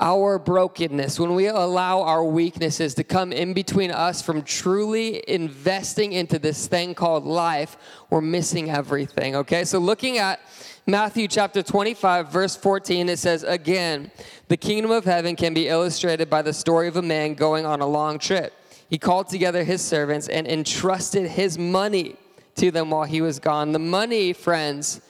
our 0.00 0.38
brokenness, 0.38 1.20
when 1.20 1.34
we 1.34 1.46
allow 1.46 2.00
our 2.00 2.24
weaknesses 2.24 2.94
to 2.94 3.04
come 3.04 3.32
in 3.32 3.52
between 3.52 3.90
us 3.90 4.22
from 4.22 4.42
truly 4.42 5.22
investing 5.28 6.12
into 6.12 6.38
this 6.38 6.66
thing 6.66 6.94
called 6.94 7.24
life, 7.24 7.76
we're 8.08 8.22
missing 8.22 8.70
everything, 8.70 9.36
okay? 9.36 9.62
So 9.64 9.78
looking 9.78 10.16
at 10.16 10.40
Matthew 10.86 11.28
chapter 11.28 11.62
25, 11.62 12.32
verse 12.32 12.56
14, 12.56 13.10
it 13.10 13.18
says, 13.18 13.42
Again, 13.42 14.10
the 14.48 14.56
kingdom 14.56 14.90
of 14.90 15.04
heaven 15.04 15.36
can 15.36 15.52
be 15.52 15.68
illustrated 15.68 16.30
by 16.30 16.40
the 16.40 16.54
story 16.54 16.88
of 16.88 16.96
a 16.96 17.02
man 17.02 17.34
going 17.34 17.66
on 17.66 17.82
a 17.82 17.86
long 17.86 18.18
trip. 18.18 18.54
He 18.90 18.98
called 18.98 19.28
together 19.28 19.62
his 19.62 19.80
servants 19.80 20.28
and 20.28 20.48
entrusted 20.48 21.30
his 21.30 21.56
money 21.56 22.16
to 22.56 22.72
them 22.72 22.90
while 22.90 23.04
he 23.04 23.20
was 23.20 23.38
gone. 23.38 23.70
The 23.70 23.78
money, 23.78 24.32
friends, 24.32 25.00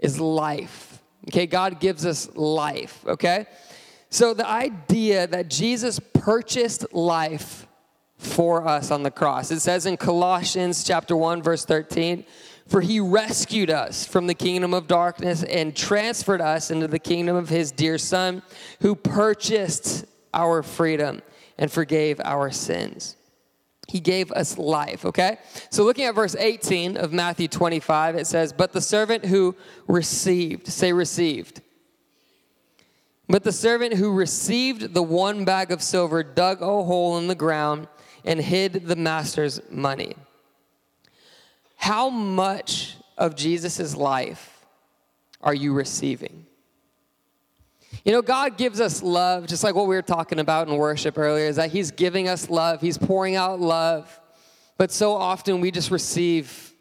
is 0.00 0.18
life. 0.18 1.00
Okay, 1.28 1.46
God 1.46 1.78
gives 1.78 2.04
us 2.04 2.28
life, 2.34 3.04
okay? 3.06 3.46
So 4.08 4.34
the 4.34 4.48
idea 4.48 5.28
that 5.28 5.48
Jesus 5.48 6.00
purchased 6.00 6.92
life 6.92 7.68
for 8.18 8.66
us 8.66 8.90
on 8.90 9.04
the 9.04 9.10
cross. 9.10 9.50
It 9.50 9.60
says 9.60 9.86
in 9.86 9.96
Colossians 9.96 10.82
chapter 10.82 11.16
1 11.16 11.42
verse 11.42 11.64
13, 11.64 12.24
for 12.66 12.80
he 12.80 13.00
rescued 13.00 13.70
us 13.70 14.06
from 14.06 14.26
the 14.26 14.34
kingdom 14.34 14.74
of 14.74 14.88
darkness 14.88 15.44
and 15.44 15.74
transferred 15.74 16.40
us 16.40 16.70
into 16.70 16.88
the 16.88 16.98
kingdom 16.98 17.36
of 17.36 17.48
his 17.48 17.70
dear 17.70 17.96
Son, 17.96 18.42
who 18.80 18.94
purchased 18.94 20.04
our 20.34 20.62
freedom 20.62 21.22
and 21.58 21.70
forgave 21.70 22.20
our 22.24 22.50
sins. 22.50 23.16
He 23.90 24.00
gave 24.00 24.30
us 24.32 24.56
life, 24.58 25.04
okay? 25.04 25.38
So 25.70 25.84
looking 25.84 26.04
at 26.04 26.14
verse 26.14 26.36
18 26.36 26.96
of 26.96 27.12
Matthew 27.12 27.48
25, 27.48 28.16
it 28.16 28.26
says, 28.26 28.52
But 28.52 28.72
the 28.72 28.80
servant 28.80 29.26
who 29.26 29.56
received, 29.88 30.68
say 30.68 30.92
received. 30.92 31.60
But 33.28 33.44
the 33.44 33.52
servant 33.52 33.94
who 33.94 34.12
received 34.12 34.94
the 34.94 35.02
one 35.02 35.44
bag 35.44 35.70
of 35.70 35.82
silver 35.82 36.22
dug 36.22 36.62
a 36.62 36.66
hole 36.66 37.18
in 37.18 37.26
the 37.26 37.34
ground 37.34 37.88
and 38.24 38.40
hid 38.40 38.86
the 38.86 38.96
master's 38.96 39.60
money 39.70 40.14
how 41.80 42.10
much 42.10 42.96
of 43.16 43.34
Jesus' 43.34 43.96
life 43.96 44.66
are 45.40 45.54
you 45.54 45.72
receiving? 45.72 46.46
You 48.04 48.12
know, 48.12 48.22
God 48.22 48.56
gives 48.56 48.80
us 48.80 49.02
love, 49.02 49.46
just 49.46 49.62
like 49.62 49.74
what 49.74 49.86
we 49.86 49.94
were 49.94 50.02
talking 50.02 50.38
about 50.38 50.68
in 50.68 50.76
worship 50.76 51.18
earlier, 51.18 51.46
is 51.46 51.56
that 51.56 51.70
He's 51.70 51.90
giving 51.90 52.28
us 52.28 52.48
love, 52.48 52.80
He's 52.80 52.96
pouring 52.96 53.36
out 53.36 53.60
love. 53.60 54.20
But 54.78 54.90
so 54.90 55.14
often 55.14 55.60
we 55.60 55.70
just 55.70 55.90
receive 55.90 56.72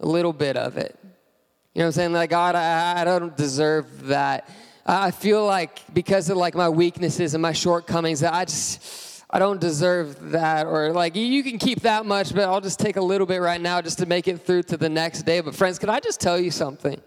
a 0.00 0.06
little 0.06 0.32
bit 0.32 0.56
of 0.56 0.78
it. 0.78 0.98
You 1.74 1.80
know 1.80 1.86
I'm 1.86 1.92
saying? 1.92 2.12
Like, 2.12 2.30
God, 2.30 2.54
I, 2.54 3.02
I 3.02 3.04
don't 3.04 3.36
deserve 3.36 4.06
that. 4.06 4.48
I 4.86 5.10
feel 5.10 5.44
like 5.44 5.82
because 5.92 6.30
of 6.30 6.38
like 6.38 6.54
my 6.54 6.68
weaknesses 6.68 7.34
and 7.34 7.42
my 7.42 7.52
shortcomings, 7.52 8.20
that 8.20 8.32
I 8.32 8.44
just 8.46 9.16
I 9.28 9.38
don't 9.40 9.60
deserve 9.60 10.30
that, 10.30 10.66
or 10.66 10.92
like, 10.92 11.16
you 11.16 11.42
can 11.42 11.58
keep 11.58 11.80
that 11.80 12.06
much, 12.06 12.32
but 12.32 12.44
I'll 12.44 12.60
just 12.60 12.78
take 12.78 12.96
a 12.96 13.02
little 13.02 13.26
bit 13.26 13.42
right 13.42 13.60
now 13.60 13.82
just 13.82 13.98
to 13.98 14.06
make 14.06 14.28
it 14.28 14.38
through 14.38 14.62
to 14.64 14.76
the 14.76 14.88
next 14.88 15.22
day. 15.22 15.40
But, 15.40 15.54
friends, 15.54 15.78
can 15.78 15.90
I 15.90 15.98
just 15.98 16.20
tell 16.20 16.38
you 16.38 16.52
something? 16.52 17.00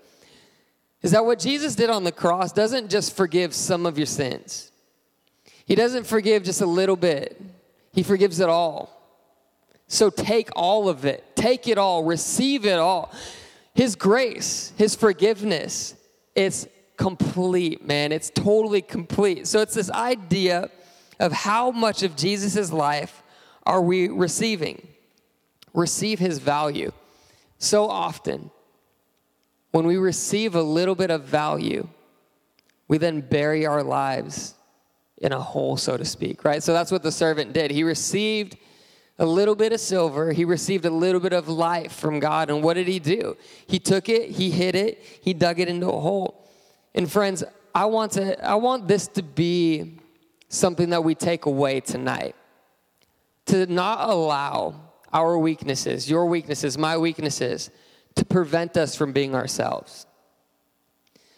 Is 1.01 1.11
that 1.11 1.25
what 1.25 1.39
Jesus 1.39 1.75
did 1.75 1.89
on 1.89 2.03
the 2.03 2.11
cross 2.11 2.51
doesn't 2.51 2.89
just 2.89 3.15
forgive 3.15 3.53
some 3.53 3.85
of 3.85 3.97
your 3.97 4.07
sins, 4.07 4.71
He 5.65 5.75
doesn't 5.75 6.05
forgive 6.05 6.43
just 6.43 6.61
a 6.61 6.65
little 6.65 6.95
bit, 6.95 7.41
He 7.93 8.03
forgives 8.03 8.39
it 8.39 8.49
all. 8.49 8.95
So 9.87 10.11
take 10.11 10.49
all 10.55 10.87
of 10.87 11.03
it, 11.05 11.35
take 11.35 11.67
it 11.67 11.79
all, 11.79 12.03
receive 12.03 12.65
it 12.65 12.77
all. 12.77 13.11
His 13.73 13.95
grace, 13.95 14.71
His 14.77 14.95
forgiveness, 14.95 15.95
it's 16.35 16.67
complete, 16.99 17.87
man. 17.87 18.11
It's 18.11 18.29
totally 18.29 18.81
complete. 18.81 19.47
So 19.47 19.61
it's 19.61 19.73
this 19.73 19.89
idea 19.89 20.69
of 21.19 21.31
how 21.31 21.71
much 21.71 22.03
of 22.03 22.15
Jesus' 22.15 22.71
life 22.71 23.23
are 23.65 23.81
we 23.81 24.09
receiving? 24.09 24.85
Receive 25.73 26.19
his 26.19 26.39
value. 26.39 26.91
So 27.57 27.89
often, 27.89 28.51
when 29.71 29.85
we 29.85 29.97
receive 29.97 30.55
a 30.55 30.61
little 30.61 30.95
bit 30.95 31.11
of 31.11 31.23
value, 31.23 31.87
we 32.87 32.97
then 32.97 33.21
bury 33.21 33.65
our 33.65 33.83
lives 33.83 34.55
in 35.19 35.31
a 35.31 35.39
hole, 35.39 35.77
so 35.77 35.97
to 35.97 36.05
speak, 36.05 36.43
right? 36.43 36.63
So 36.63 36.73
that's 36.73 36.91
what 36.91 37.03
the 37.03 37.11
servant 37.11 37.53
did. 37.53 37.71
He 37.71 37.83
received 37.83 38.57
a 39.19 39.25
little 39.25 39.55
bit 39.55 39.73
of 39.73 39.81
silver, 39.81 40.31
he 40.31 40.45
received 40.45 40.85
a 40.85 40.89
little 40.89 41.19
bit 41.19 41.33
of 41.33 41.49
life 41.49 41.91
from 41.91 42.19
God. 42.19 42.49
And 42.49 42.63
what 42.63 42.75
did 42.75 42.87
he 42.87 42.99
do? 42.99 43.35
He 43.67 43.77
took 43.77 44.07
it, 44.07 44.31
he 44.31 44.49
hid 44.49 44.75
it, 44.75 45.03
he 45.21 45.33
dug 45.33 45.59
it 45.59 45.67
into 45.67 45.87
a 45.87 45.99
hole. 45.99 46.47
And 46.95 47.11
friends, 47.11 47.43
I 47.75 47.85
want 47.85 48.13
to 48.13 48.43
I 48.43 48.55
want 48.55 48.87
this 48.87 49.07
to 49.09 49.21
be 49.21 49.99
something 50.47 50.89
that 50.89 51.03
we 51.03 51.15
take 51.15 51.45
away 51.45 51.81
tonight. 51.81 52.35
To 53.47 53.65
not 53.65 54.09
allow 54.09 54.75
our 55.11 55.37
weaknesses, 55.37 56.09
your 56.09 56.25
weaknesses, 56.25 56.77
my 56.77 56.97
weaknesses, 56.97 57.71
to 58.19 58.25
prevent 58.25 58.75
us 58.75 58.95
from 58.95 59.13
being 59.13 59.33
ourselves. 59.33 60.05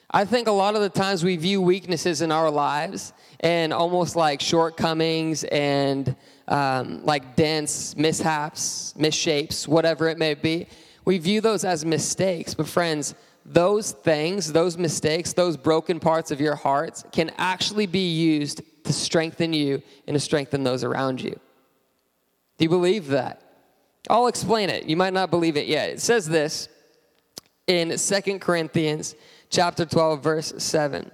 I 0.09 0.25
think 0.25 0.47
a 0.47 0.51
lot 0.51 0.75
of 0.75 0.81
the 0.81 0.89
times 0.89 1.23
we 1.23 1.37
view 1.37 1.61
weaknesses 1.61 2.21
in 2.21 2.31
our 2.31 2.49
lives 2.49 3.13
and 3.39 3.71
almost 3.71 4.15
like 4.15 4.41
shortcomings 4.41 5.43
and 5.45 6.15
um, 6.47 7.05
like 7.05 7.35
dents, 7.35 7.95
mishaps, 7.95 8.95
misshapes, 8.97 9.67
whatever 9.67 10.09
it 10.09 10.17
may 10.17 10.33
be. 10.33 10.67
We 11.05 11.19
view 11.19 11.39
those 11.39 11.63
as 11.63 11.85
mistakes. 11.85 12.55
But, 12.55 12.67
friends, 12.67 13.13
those 13.45 13.91
things, 13.91 14.51
those 14.51 14.75
mistakes, 14.75 15.33
those 15.33 15.55
broken 15.55 15.99
parts 15.99 16.31
of 16.31 16.41
your 16.41 16.55
hearts 16.55 17.05
can 17.11 17.31
actually 17.37 17.85
be 17.85 18.11
used 18.11 18.61
to 18.83 18.91
strengthen 18.91 19.53
you 19.53 19.83
and 20.07 20.15
to 20.15 20.19
strengthen 20.19 20.63
those 20.63 20.83
around 20.83 21.21
you. 21.21 21.39
Do 22.57 22.65
you 22.65 22.69
believe 22.69 23.07
that? 23.09 23.41
I'll 24.09 24.27
explain 24.27 24.69
it. 24.69 24.85
You 24.85 24.97
might 24.97 25.13
not 25.13 25.29
believe 25.29 25.57
it 25.57 25.67
yet. 25.67 25.89
It 25.89 26.01
says 26.01 26.27
this 26.27 26.67
in 27.67 27.97
Second 27.97 28.39
Corinthians 28.39 29.15
chapter 29.49 29.85
12 29.85 30.23
verse 30.23 30.53
7. 30.57 31.11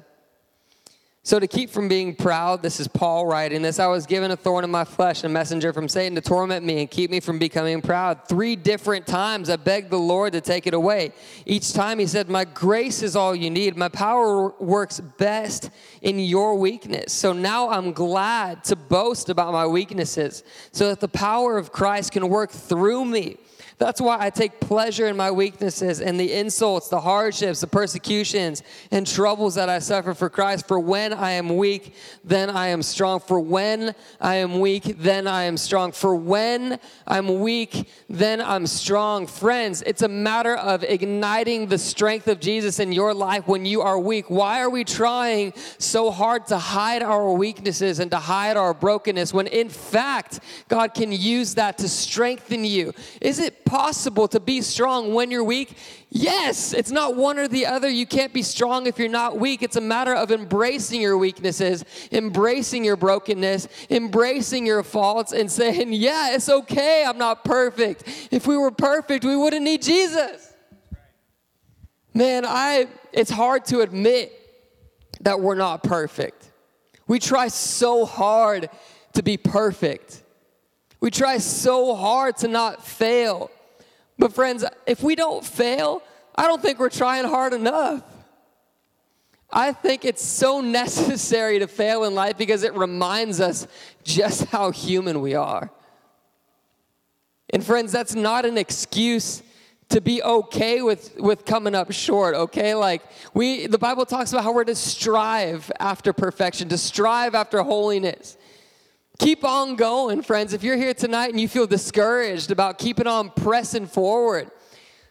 So, 1.27 1.41
to 1.41 1.47
keep 1.47 1.69
from 1.69 1.89
being 1.89 2.15
proud, 2.15 2.61
this 2.61 2.79
is 2.79 2.87
Paul 2.87 3.25
writing 3.25 3.61
this. 3.61 3.79
I 3.79 3.87
was 3.87 4.05
given 4.05 4.31
a 4.31 4.37
thorn 4.37 4.63
in 4.63 4.71
my 4.71 4.85
flesh, 4.85 5.25
a 5.25 5.27
messenger 5.27 5.73
from 5.73 5.89
Satan 5.89 6.15
to 6.15 6.21
torment 6.21 6.65
me 6.65 6.79
and 6.79 6.89
keep 6.89 7.11
me 7.11 7.19
from 7.19 7.37
becoming 7.37 7.81
proud. 7.81 8.29
Three 8.29 8.55
different 8.55 9.05
times 9.05 9.49
I 9.49 9.57
begged 9.57 9.89
the 9.89 9.99
Lord 9.99 10.31
to 10.31 10.39
take 10.39 10.67
it 10.67 10.73
away. 10.73 11.11
Each 11.45 11.73
time 11.73 11.99
he 11.99 12.07
said, 12.07 12.29
My 12.29 12.45
grace 12.45 13.03
is 13.03 13.17
all 13.17 13.35
you 13.35 13.49
need. 13.49 13.75
My 13.75 13.89
power 13.89 14.53
works 14.57 15.01
best 15.01 15.69
in 16.01 16.17
your 16.17 16.55
weakness. 16.55 17.11
So 17.11 17.33
now 17.33 17.71
I'm 17.71 17.91
glad 17.91 18.63
to 18.63 18.77
boast 18.77 19.27
about 19.27 19.51
my 19.51 19.67
weaknesses 19.67 20.45
so 20.71 20.87
that 20.87 21.01
the 21.01 21.09
power 21.09 21.57
of 21.57 21.73
Christ 21.73 22.13
can 22.13 22.29
work 22.29 22.51
through 22.51 23.03
me. 23.03 23.35
That's 23.79 24.01
why 24.01 24.17
I 24.19 24.31
take 24.31 24.59
pleasure 24.59 25.05
in 25.05 25.15
my 25.15 25.29
weaknesses 25.29 26.01
and 26.01 26.19
the 26.19 26.33
insults, 26.33 26.87
the 26.89 26.99
hardships, 26.99 27.61
the 27.61 27.67
persecutions, 27.67 28.63
and 28.89 29.05
troubles 29.05 29.53
that 29.53 29.69
I 29.69 29.77
suffer 29.77 30.15
for 30.15 30.31
Christ. 30.31 30.67
For 30.67 30.79
when 30.79 31.13
I 31.13 31.33
am 31.33 31.57
weak, 31.57 31.93
then 32.23 32.49
I 32.49 32.67
am 32.69 32.81
strong. 32.81 33.19
For 33.19 33.39
when 33.39 33.93
I 34.19 34.35
am 34.35 34.59
weak, 34.59 34.97
then 34.97 35.27
I 35.27 35.43
am 35.43 35.57
strong. 35.57 35.91
For 35.91 36.15
when 36.15 36.79
I'm 37.05 37.39
weak, 37.39 37.87
then 38.09 38.41
I'm 38.41 38.65
strong. 38.65 39.27
Friends, 39.27 39.83
it's 39.85 40.01
a 40.01 40.07
matter 40.07 40.55
of 40.55 40.83
igniting 40.83 41.67
the 41.67 41.77
strength 41.77 42.27
of 42.27 42.39
Jesus 42.39 42.79
in 42.79 42.91
your 42.91 43.13
life 43.13 43.47
when 43.47 43.63
you 43.63 43.83
are 43.83 43.99
weak. 43.99 44.31
Why 44.31 44.59
are 44.61 44.71
we 44.71 44.85
trying 44.85 45.53
so 45.77 46.09
hard 46.09 46.47
to 46.47 46.57
hide 46.57 47.03
our 47.03 47.31
weaknesses 47.31 47.99
and 47.99 48.09
to 48.09 48.17
hide 48.17 48.57
our 48.57 48.73
brokenness 48.73 49.35
when 49.35 49.45
in 49.45 49.69
fact 49.69 50.39
God 50.67 50.95
can 50.95 51.11
use 51.11 51.53
that 51.55 51.77
to 51.77 51.87
strengthen 51.87 52.65
you? 52.65 52.91
Is 53.21 53.37
it 53.37 53.65
possible 53.67 54.27
to 54.29 54.39
be 54.39 54.61
strong 54.61 55.13
when 55.13 55.29
you're 55.29 55.43
weak? 55.43 55.77
Yes, 56.09 56.73
it's 56.73 56.91
not 56.91 57.15
one 57.15 57.37
or 57.37 57.47
the 57.47 57.65
other. 57.65 57.89
You 57.89 58.05
can't 58.05 58.33
be 58.33 58.41
strong 58.41 58.87
if 58.87 58.97
you're 58.97 59.09
not 59.09 59.37
weak. 59.37 59.61
It's 59.61 59.75
a 59.75 59.81
matter 59.81 60.15
of 60.15 60.31
embracing 60.31 61.01
your 61.01 61.17
weaknesses, 61.17 61.83
embracing 62.11 62.85
your 62.85 62.95
brokenness, 62.95 63.67
embracing 63.89 64.65
your 64.65 64.83
faults, 64.83 65.33
and 65.33 65.51
saying, 65.51 65.93
Yeah, 66.07 66.33
it's 66.33 66.49
okay. 66.49 67.03
I'm 67.05 67.17
not 67.17 67.43
perfect. 67.43 68.03
If 68.31 68.47
we 68.47 68.57
were 68.57 68.71
perfect, 68.71 69.25
we 69.25 69.35
wouldn't 69.35 69.63
need 69.63 69.81
Jesus. 69.81 70.53
Man, 72.13 72.45
I 72.47 72.87
it's 73.13 73.29
hard 73.29 73.65
to 73.65 73.81
admit 73.81 74.31
that 75.21 75.39
we're 75.39 75.55
not 75.55 75.83
perfect. 75.83 76.51
We 77.07 77.19
try 77.19 77.47
so 77.47 78.05
hard 78.05 78.69
to 79.13 79.23
be 79.23 79.37
perfect. 79.37 80.23
We 80.99 81.11
try 81.11 81.37
so 81.37 81.95
hard 81.95 82.37
to 82.37 82.47
not 82.47 82.85
fail. 82.85 83.51
But, 84.17 84.33
friends, 84.33 84.65
if 84.85 85.03
we 85.03 85.15
don't 85.15 85.45
fail, 85.45 86.01
I 86.35 86.47
don't 86.47 86.61
think 86.61 86.79
we're 86.79 86.89
trying 86.89 87.25
hard 87.25 87.53
enough. 87.53 88.03
I 89.51 89.71
think 89.71 90.05
it's 90.05 90.23
so 90.23 90.61
necessary 90.79 91.59
to 91.59 91.67
fail 91.67 92.03
in 92.03 92.15
life 92.15 92.37
because 92.37 92.63
it 92.63 92.75
reminds 92.75 93.39
us 93.39 93.67
just 94.03 94.45
how 94.45 94.71
human 94.71 95.21
we 95.21 95.35
are. 95.35 95.71
And, 97.51 97.63
friends, 97.63 97.91
that's 97.91 98.15
not 98.15 98.45
an 98.45 98.57
excuse 98.57 99.41
to 99.89 100.01
be 100.01 100.21
okay 100.21 100.81
with, 100.81 101.15
with 101.17 101.45
coming 101.45 101.73
up 101.73 101.91
short, 101.91 102.35
okay? 102.35 102.75
Like, 102.75 103.01
we, 103.33 103.67
the 103.67 103.77
Bible 103.77 104.05
talks 104.05 104.33
about 104.33 104.43
how 104.43 104.53
we're 104.53 104.65
to 104.65 104.75
strive 104.75 105.71
after 105.79 106.11
perfection, 106.11 106.67
to 106.69 106.77
strive 106.77 107.35
after 107.35 107.63
holiness. 107.63 108.36
Keep 109.19 109.43
on 109.43 109.75
going, 109.75 110.21
friends. 110.21 110.53
If 110.53 110.63
you're 110.63 110.77
here 110.77 110.93
tonight 110.93 111.31
and 111.31 111.39
you 111.39 111.47
feel 111.47 111.65
discouraged 111.65 112.51
about 112.51 112.77
keeping 112.77 113.07
on 113.07 113.31
pressing 113.31 113.87
forward, 113.87 114.51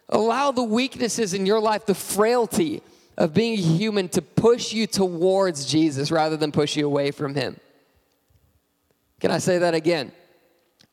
allow 0.07 0.51
the 0.51 0.63
weaknesses 0.63 1.33
in 1.33 1.45
your 1.45 1.59
life, 1.59 1.85
the 1.85 1.95
frailty 1.95 2.81
of 3.17 3.33
being 3.33 3.57
human, 3.57 4.07
to 4.09 4.21
push 4.21 4.71
you 4.71 4.87
towards 4.87 5.65
Jesus 5.65 6.09
rather 6.09 6.37
than 6.37 6.53
push 6.53 6.77
you 6.77 6.85
away 6.85 7.11
from 7.11 7.35
Him. 7.35 7.59
Can 9.19 9.31
I 9.31 9.39
say 9.39 9.57
that 9.57 9.73
again? 9.73 10.13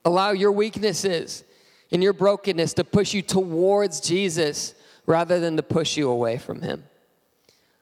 Allow 0.04 0.32
your 0.32 0.50
weaknesses 0.50 1.44
and 1.92 2.02
your 2.02 2.14
brokenness 2.14 2.74
to 2.74 2.84
push 2.84 3.14
you 3.14 3.22
towards 3.22 4.00
Jesus 4.00 4.74
rather 5.06 5.38
than 5.38 5.56
to 5.56 5.62
push 5.62 5.96
you 5.96 6.10
away 6.10 6.38
from 6.38 6.62
Him. 6.62 6.82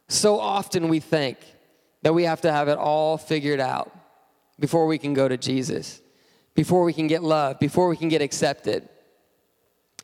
So 0.09 0.39
often 0.39 0.89
we 0.89 1.01
think 1.01 1.39
that 2.03 2.13
we 2.13 2.25
have 2.25 2.43
to 2.43 2.53
have 2.53 2.69
it 2.69 2.77
all 2.77 3.17
figured 3.17 3.61
out 3.61 3.97
before 4.63 4.87
we 4.87 4.97
can 4.97 5.13
go 5.13 5.27
to 5.27 5.37
Jesus, 5.37 6.01
before 6.55 6.85
we 6.85 6.93
can 6.93 7.09
get 7.09 7.21
love, 7.21 7.59
before 7.59 7.89
we 7.89 7.97
can 7.97 8.09
get 8.09 8.23
accepted. 8.23 8.89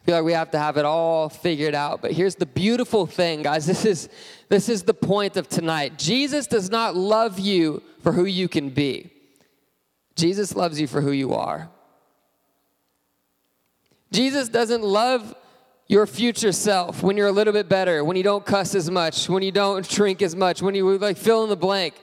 I 0.03 0.05
feel 0.05 0.17
like 0.17 0.25
we 0.25 0.33
have 0.33 0.51
to 0.51 0.59
have 0.59 0.77
it 0.77 0.85
all 0.85 1.29
figured 1.29 1.77
out. 1.77 2.03
But 2.03 2.11
here's 2.11 2.35
the 2.35 2.45
beautiful 2.45 3.07
thing, 3.07 3.43
guys. 3.43 3.67
This 3.69 3.85
is, 3.85 4.09
this 4.49 4.69
is 4.69 4.83
the 4.83 4.95
point 4.95 5.37
of 5.37 5.49
tonight. 5.49 5.97
Jesus 5.97 6.49
does 6.49 6.71
not 6.71 6.97
love 6.97 7.39
you 7.39 7.85
for 8.03 8.11
who 8.11 8.25
you 8.25 8.49
can 8.49 8.71
be, 8.71 9.13
Jesus 10.17 10.57
loves 10.57 10.81
you 10.81 10.89
for 10.89 11.01
who 11.01 11.13
you 11.13 11.35
are. 11.35 11.71
Jesus 14.11 14.49
doesn't 14.49 14.83
love 14.83 15.37
your 15.87 16.05
future 16.05 16.51
self 16.51 17.05
when 17.05 17.17
you're 17.17 17.29
a 17.29 17.33
little 17.41 17.53
bit 17.53 17.69
better, 17.69 18.03
when 18.03 18.17
you 18.17 18.25
don't 18.25 18.45
cuss 18.45 18.75
as 18.75 18.91
much, 18.91 19.29
when 19.29 19.45
you 19.45 19.53
don't 19.53 19.89
drink 19.89 20.21
as 20.21 20.35
much, 20.35 20.63
when 20.63 20.75
you 20.75 20.99
like 20.99 21.17
fill 21.17 21.45
in 21.45 21.49
the 21.49 21.57
blank. 21.57 21.95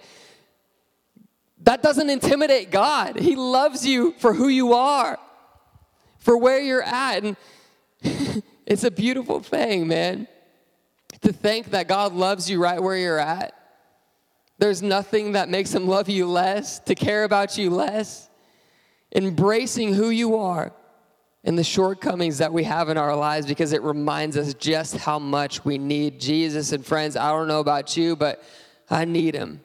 That 1.65 1.81
doesn't 1.81 2.09
intimidate 2.09 2.69
God. 2.69 3.19
He 3.19 3.35
loves 3.35 3.85
you 3.85 4.13
for 4.19 4.33
who 4.33 4.47
you 4.47 4.73
are, 4.73 5.17
for 6.19 6.37
where 6.37 6.59
you're 6.59 6.83
at. 6.83 7.23
And 7.23 7.37
it's 8.67 8.83
a 8.83 8.91
beautiful 8.91 9.39
thing, 9.39 9.87
man, 9.87 10.27
to 11.21 11.33
think 11.33 11.71
that 11.71 11.87
God 11.87 12.13
loves 12.13 12.49
you 12.49 12.61
right 12.61 12.81
where 12.81 12.95
you're 12.95 13.19
at. 13.19 13.53
There's 14.59 14.83
nothing 14.83 15.31
that 15.31 15.49
makes 15.49 15.73
him 15.73 15.87
love 15.87 16.07
you 16.07 16.27
less, 16.27 16.79
to 16.81 16.93
care 16.93 17.23
about 17.23 17.57
you 17.57 17.71
less. 17.71 18.29
Embracing 19.15 19.93
who 19.93 20.11
you 20.11 20.37
are 20.37 20.71
and 21.43 21.57
the 21.57 21.63
shortcomings 21.63 22.37
that 22.37 22.53
we 22.53 22.63
have 22.63 22.89
in 22.89 22.97
our 22.97 23.15
lives 23.15 23.47
because 23.47 23.73
it 23.73 23.81
reminds 23.81 24.37
us 24.37 24.53
just 24.53 24.97
how 24.97 25.17
much 25.17 25.65
we 25.65 25.79
need 25.79 26.19
Jesus. 26.19 26.73
And 26.73 26.85
friends, 26.85 27.17
I 27.17 27.31
don't 27.31 27.47
know 27.47 27.59
about 27.59 27.97
you, 27.97 28.15
but 28.15 28.43
I 28.89 29.05
need 29.05 29.33
him. 29.33 29.61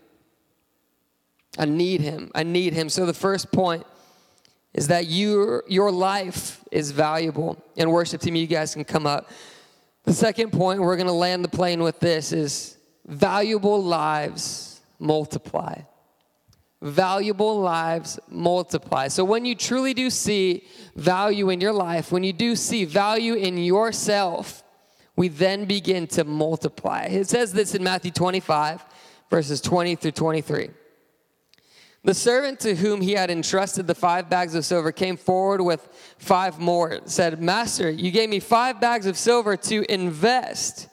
I 1.61 1.67
need 1.67 2.01
him. 2.01 2.31
I 2.35 2.43
need 2.43 2.73
him. 2.73 2.89
So 2.89 3.05
the 3.05 3.13
first 3.13 3.53
point 3.53 3.87
is 4.73 4.89
that 4.89 5.07
your, 5.07 5.63
your 5.69 5.93
life 5.93 6.65
is 6.73 6.91
valuable. 6.91 7.63
And 7.77 7.93
worship 7.93 8.23
team, 8.23 8.35
you 8.35 8.47
guys 8.47 8.73
can 8.73 8.85
come 8.85 9.07
up. 9.07 9.29
The 10.05 10.15
second 10.15 10.53
point, 10.53 10.81
we're 10.81 10.97
going 10.97 11.07
to 11.07 11.13
land 11.13 11.45
the 11.45 11.49
plane 11.49 11.83
with 11.83 12.01
this, 12.01 12.33
is 12.33 12.79
valuable 13.07 13.85
lives 13.85 14.81
multiply. 14.99 15.83
Valuable 16.81 17.61
lives 17.61 18.19
multiply. 18.31 19.09
So 19.09 19.23
when 19.23 19.45
you 19.45 19.55
truly 19.55 19.93
do 19.93 20.09
see 20.09 20.65
value 20.97 21.51
in 21.51 21.61
your 21.61 21.75
life, 21.75 22.11
when 22.11 22.25
you 22.25 22.33
do 22.33 22.57
see 22.57 22.87
value 22.87 23.35
in 23.35 23.59
yourself, 23.59 24.63
we 25.15 25.29
then 25.29 25.67
begin 25.67 26.07
to 26.07 26.25
multiply. 26.25 27.03
It 27.03 27.29
says 27.29 27.53
this 27.53 27.75
in 27.75 27.85
Matthew 27.85 28.13
25, 28.13 28.83
verses 29.29 29.61
20 29.61 29.97
through 29.97 30.13
23. 30.13 30.71
The 32.03 32.15
servant 32.15 32.61
to 32.61 32.75
whom 32.75 33.03
he 33.03 33.13
had 33.13 33.31
entrusted 33.31 33.87
the 33.87 33.95
five 33.95 34.31
bags 34.31 34.55
of 34.55 34.65
silver 34.65 34.91
came 34.91 35.19
forward 35.19 35.61
with 35.61 35.87
five 36.19 36.59
more. 36.59 37.01
Said, 37.05 37.43
Master, 37.43 37.91
you 37.91 38.11
gave 38.11 38.31
me 38.31 38.41
five 38.41 38.81
bags 38.81 39.05
of 39.07 39.19
silver 39.19 39.57
to 39.57 39.93
invest. 39.93 40.89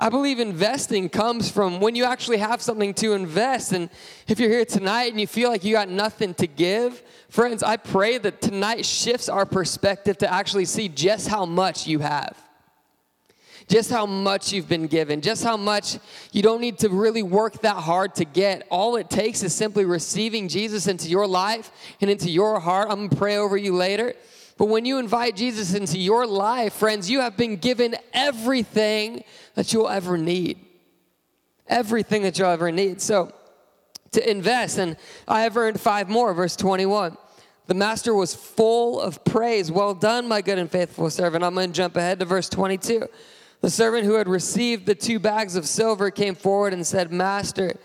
I 0.00 0.08
believe 0.08 0.40
investing 0.40 1.08
comes 1.08 1.48
from 1.48 1.78
when 1.78 1.94
you 1.94 2.04
actually 2.04 2.38
have 2.38 2.60
something 2.60 2.94
to 2.94 3.12
invest. 3.12 3.72
And 3.72 3.90
if 4.26 4.40
you're 4.40 4.50
here 4.50 4.64
tonight 4.64 5.12
and 5.12 5.20
you 5.20 5.28
feel 5.28 5.50
like 5.50 5.62
you 5.62 5.72
got 5.72 5.88
nothing 5.88 6.34
to 6.34 6.48
give, 6.48 7.00
friends, 7.28 7.62
I 7.62 7.76
pray 7.76 8.18
that 8.18 8.40
tonight 8.40 8.84
shifts 8.84 9.28
our 9.28 9.46
perspective 9.46 10.18
to 10.18 10.32
actually 10.32 10.64
see 10.64 10.88
just 10.88 11.28
how 11.28 11.44
much 11.44 11.86
you 11.86 12.00
have 12.00 12.36
just 13.72 13.90
how 13.90 14.04
much 14.04 14.52
you've 14.52 14.68
been 14.68 14.86
given, 14.86 15.22
just 15.22 15.42
how 15.42 15.56
much 15.56 15.98
you 16.30 16.42
don't 16.42 16.60
need 16.60 16.78
to 16.80 16.90
really 16.90 17.22
work 17.22 17.62
that 17.62 17.76
hard 17.76 18.14
to 18.14 18.26
get. 18.26 18.66
All 18.68 18.96
it 18.96 19.08
takes 19.08 19.42
is 19.42 19.54
simply 19.54 19.86
receiving 19.86 20.46
Jesus 20.46 20.86
into 20.86 21.08
your 21.08 21.26
life 21.26 21.70
and 22.02 22.10
into 22.10 22.28
your 22.28 22.60
heart. 22.60 22.88
I'm 22.90 23.06
gonna 23.06 23.18
pray 23.18 23.38
over 23.38 23.56
you 23.56 23.74
later. 23.74 24.12
But 24.58 24.66
when 24.66 24.84
you 24.84 24.98
invite 24.98 25.36
Jesus 25.36 25.72
into 25.72 25.98
your 25.98 26.26
life, 26.26 26.74
friends, 26.74 27.10
you 27.10 27.20
have 27.20 27.38
been 27.38 27.56
given 27.56 27.96
everything 28.12 29.24
that 29.54 29.72
you'll 29.72 29.88
ever 29.88 30.18
need. 30.18 30.58
Everything 31.66 32.24
that 32.24 32.38
you'll 32.38 32.50
ever 32.50 32.70
need. 32.70 33.00
So, 33.00 33.32
to 34.10 34.30
invest, 34.30 34.76
and 34.76 34.98
I 35.26 35.44
have 35.44 35.56
earned 35.56 35.80
five 35.80 36.10
more, 36.10 36.34
verse 36.34 36.56
21. 36.56 37.16
The 37.68 37.74
master 37.74 38.12
was 38.12 38.34
full 38.34 39.00
of 39.00 39.24
praise. 39.24 39.72
Well 39.72 39.94
done, 39.94 40.28
my 40.28 40.42
good 40.42 40.58
and 40.58 40.70
faithful 40.70 41.08
servant. 41.08 41.42
I'm 41.42 41.54
going 41.54 41.70
to 41.70 41.74
jump 41.74 41.96
ahead 41.96 42.18
to 42.18 42.26
verse 42.26 42.50
22. 42.50 43.08
The 43.62 43.70
servant 43.70 44.04
who 44.04 44.14
had 44.14 44.28
received 44.28 44.86
the 44.86 44.94
two 44.94 45.20
bags 45.20 45.54
of 45.54 45.66
silver 45.66 46.10
came 46.10 46.34
forward 46.34 46.72
and 46.72 46.84
said, 46.84 47.12
Master, 47.12 47.76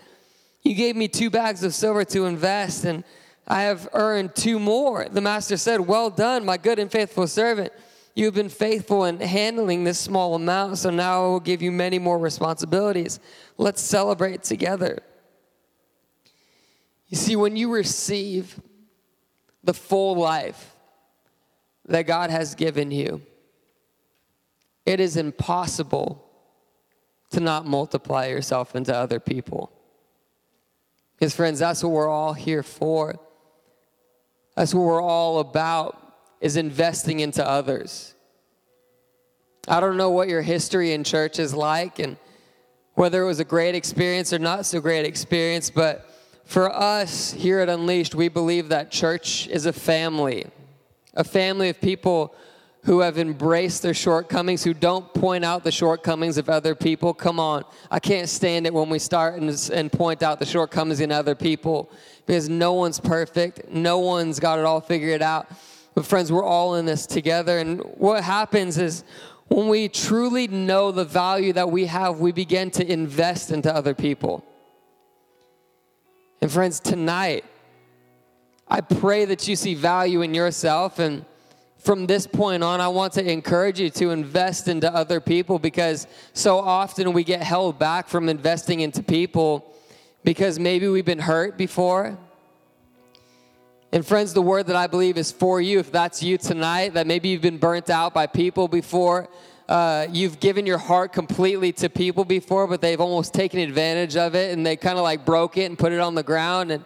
you 0.62 0.74
gave 0.74 0.96
me 0.96 1.06
two 1.06 1.30
bags 1.30 1.62
of 1.62 1.72
silver 1.72 2.04
to 2.06 2.26
invest, 2.26 2.84
and 2.84 3.04
I 3.46 3.62
have 3.62 3.88
earned 3.92 4.34
two 4.34 4.58
more. 4.58 5.08
The 5.08 5.20
master 5.20 5.56
said, 5.56 5.80
Well 5.80 6.10
done, 6.10 6.44
my 6.44 6.56
good 6.56 6.80
and 6.80 6.90
faithful 6.90 7.28
servant. 7.28 7.72
You 8.16 8.24
have 8.24 8.34
been 8.34 8.48
faithful 8.48 9.04
in 9.04 9.20
handling 9.20 9.84
this 9.84 10.00
small 10.00 10.34
amount, 10.34 10.78
so 10.78 10.90
now 10.90 11.24
I 11.24 11.28
will 11.28 11.40
give 11.40 11.62
you 11.62 11.70
many 11.70 12.00
more 12.00 12.18
responsibilities. 12.18 13.20
Let's 13.56 13.80
celebrate 13.80 14.42
together. 14.42 14.98
You 17.06 17.16
see, 17.16 17.36
when 17.36 17.54
you 17.54 17.72
receive 17.72 18.60
the 19.62 19.72
full 19.72 20.16
life 20.16 20.74
that 21.86 22.08
God 22.08 22.30
has 22.30 22.56
given 22.56 22.90
you, 22.90 23.22
it 24.88 25.00
is 25.00 25.18
impossible 25.18 26.24
to 27.28 27.40
not 27.40 27.66
multiply 27.66 28.26
yourself 28.26 28.74
into 28.74 28.96
other 28.96 29.20
people. 29.20 29.70
Because, 31.14 31.36
friends, 31.36 31.58
that's 31.58 31.84
what 31.84 31.92
we're 31.92 32.08
all 32.08 32.32
here 32.32 32.62
for. 32.62 33.16
That's 34.56 34.72
what 34.72 34.86
we're 34.86 35.02
all 35.02 35.40
about, 35.40 36.14
is 36.40 36.56
investing 36.56 37.20
into 37.20 37.46
others. 37.46 38.14
I 39.68 39.80
don't 39.80 39.98
know 39.98 40.08
what 40.08 40.30
your 40.30 40.40
history 40.40 40.94
in 40.94 41.04
church 41.04 41.38
is 41.38 41.52
like 41.52 41.98
and 41.98 42.16
whether 42.94 43.22
it 43.22 43.26
was 43.26 43.40
a 43.40 43.44
great 43.44 43.74
experience 43.74 44.32
or 44.32 44.38
not 44.38 44.64
so 44.64 44.80
great 44.80 45.04
experience, 45.04 45.68
but 45.68 46.10
for 46.46 46.74
us 46.74 47.34
here 47.34 47.58
at 47.58 47.68
Unleashed, 47.68 48.14
we 48.14 48.28
believe 48.28 48.70
that 48.70 48.90
church 48.90 49.48
is 49.48 49.66
a 49.66 49.72
family, 49.72 50.46
a 51.12 51.24
family 51.24 51.68
of 51.68 51.78
people 51.78 52.34
who 52.84 53.00
have 53.00 53.18
embraced 53.18 53.82
their 53.82 53.94
shortcomings, 53.94 54.64
who 54.64 54.72
don't 54.72 55.12
point 55.12 55.44
out 55.44 55.64
the 55.64 55.72
shortcomings 55.72 56.38
of 56.38 56.48
other 56.48 56.74
people. 56.74 57.12
Come 57.12 57.40
on, 57.40 57.64
I 57.90 57.98
can't 57.98 58.28
stand 58.28 58.66
it 58.66 58.72
when 58.72 58.88
we 58.88 58.98
start 58.98 59.40
and, 59.40 59.70
and 59.72 59.92
point 59.92 60.22
out 60.22 60.38
the 60.38 60.46
shortcomings 60.46 61.00
in 61.00 61.12
other 61.12 61.34
people 61.34 61.90
because 62.26 62.48
no 62.48 62.74
one's 62.74 63.00
perfect, 63.00 63.70
no 63.70 63.98
one's 63.98 64.38
got 64.38 64.58
it 64.58 64.64
all 64.64 64.80
figured 64.80 65.22
out. 65.22 65.50
But, 65.94 66.06
friends, 66.06 66.30
we're 66.30 66.44
all 66.44 66.76
in 66.76 66.86
this 66.86 67.06
together. 67.06 67.58
And 67.58 67.80
what 67.96 68.22
happens 68.22 68.78
is 68.78 69.02
when 69.48 69.68
we 69.68 69.88
truly 69.88 70.46
know 70.46 70.92
the 70.92 71.04
value 71.04 71.52
that 71.54 71.70
we 71.70 71.86
have, 71.86 72.20
we 72.20 72.32
begin 72.32 72.70
to 72.72 72.86
invest 72.86 73.50
into 73.50 73.74
other 73.74 73.94
people. 73.94 74.44
And, 76.40 76.52
friends, 76.52 76.78
tonight, 76.78 77.44
I 78.68 78.82
pray 78.82 79.24
that 79.24 79.48
you 79.48 79.56
see 79.56 79.74
value 79.74 80.22
in 80.22 80.34
yourself. 80.34 80.98
And 80.98 81.24
from 81.78 82.06
this 82.06 82.26
point 82.26 82.62
on, 82.62 82.80
I 82.80 82.88
want 82.88 83.12
to 83.14 83.30
encourage 83.30 83.80
you 83.80 83.88
to 83.90 84.10
invest 84.10 84.68
into 84.68 84.92
other 84.92 85.20
people 85.20 85.58
because 85.58 86.06
so 86.32 86.58
often 86.58 87.12
we 87.12 87.24
get 87.24 87.42
held 87.42 87.78
back 87.78 88.08
from 88.08 88.28
investing 88.28 88.80
into 88.80 89.02
people 89.02 89.74
because 90.24 90.58
maybe 90.58 90.88
we've 90.88 91.04
been 91.04 91.20
hurt 91.20 91.56
before. 91.56 92.18
And 93.90 94.04
friends, 94.04 94.34
the 94.34 94.42
word 94.42 94.66
that 94.66 94.76
I 94.76 94.86
believe 94.86 95.16
is 95.16 95.32
for 95.32 95.60
you. 95.60 95.78
If 95.78 95.90
that's 95.90 96.22
you 96.22 96.36
tonight, 96.36 96.94
that 96.94 97.06
maybe 97.06 97.30
you've 97.30 97.40
been 97.40 97.58
burnt 97.58 97.88
out 97.88 98.12
by 98.12 98.26
people 98.26 98.68
before, 98.68 99.28
uh, 99.68 100.06
you've 100.10 100.40
given 100.40 100.66
your 100.66 100.78
heart 100.78 101.12
completely 101.12 101.72
to 101.72 101.88
people 101.88 102.24
before, 102.24 102.66
but 102.66 102.80
they've 102.80 103.00
almost 103.00 103.32
taken 103.32 103.60
advantage 103.60 104.16
of 104.16 104.34
it 104.34 104.52
and 104.52 104.66
they 104.66 104.76
kind 104.76 104.98
of 104.98 105.04
like 105.04 105.24
broke 105.24 105.56
it 105.56 105.64
and 105.64 105.78
put 105.78 105.92
it 105.92 106.00
on 106.00 106.14
the 106.14 106.22
ground. 106.22 106.70
And 106.70 106.84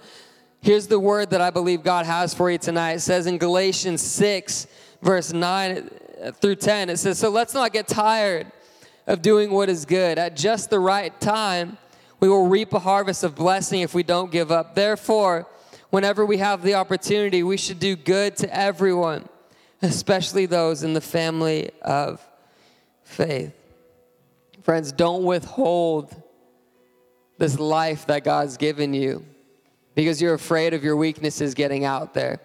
here's 0.61 0.87
the 0.87 1.01
word 1.01 1.31
that 1.31 1.41
I 1.41 1.51
believe 1.51 1.83
God 1.83 2.07
has 2.07 2.35
for 2.35 2.51
you 2.51 2.59
tonight. 2.59 2.93
It 2.95 3.01
says 3.01 3.27
in 3.27 3.39
Galatians 3.39 4.03
6, 4.03 4.67
verse 5.03 5.33
9 5.33 5.91
through 6.41 6.57
10, 6.57 6.91
it 6.91 6.97
says, 6.97 7.19
So 7.19 7.29
let's 7.29 7.55
not 7.55 7.73
get 7.73 7.89
tired 7.89 8.51
of 9.07 9.21
doing 9.21 9.51
what 9.51 9.69
is 9.69 9.85
good. 9.85 10.19
At 10.19 10.37
just 10.37 10.71
the 10.71 10.79
right 10.79 11.19
time, 11.21 11.77
we 12.21 12.29
will 12.29 12.47
reap 12.47 12.73
a 12.73 12.79
harvest 12.79 13.25
of 13.25 13.35
blessing 13.35 13.81
if 13.81 13.95
we 13.95 14.05
don't 14.05 14.31
give 14.31 14.53
up. 14.53 14.75
Therefore, 14.75 15.49
whenever 15.91 16.25
we 16.25 16.39
have 16.39 16.63
the 16.63 16.75
opportunity, 16.75 17.43
we 17.43 17.57
should 17.57 17.81
do 17.81 17.97
good 17.97 18.37
to 18.37 18.57
everyone, 18.57 19.29
especially 19.83 20.47
those 20.47 20.85
in 20.85 20.93
the 20.93 21.01
family 21.01 21.71
of 21.83 22.25
faith. 23.03 23.53
Friends, 24.63 24.93
don't 24.93 25.25
withhold 25.25 26.15
this 27.39 27.59
life 27.59 28.07
that 28.07 28.23
God's 28.23 28.57
given 28.57 28.95
you 28.95 29.25
because 29.97 30.23
you're 30.23 30.35
afraid 30.35 30.75
of 30.75 30.85
your 30.85 30.97
weaknesses 30.97 31.55
getting 31.55 31.85
out 31.85 32.15
there. 32.15 32.39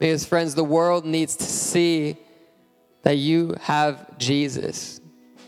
Because, 0.00 0.24
friends, 0.24 0.54
the 0.54 0.64
world 0.64 1.04
needs 1.04 1.36
to 1.36 1.44
see 1.44 2.16
that 3.02 3.18
you 3.18 3.54
have 3.60 4.18
Jesus, 4.18 4.98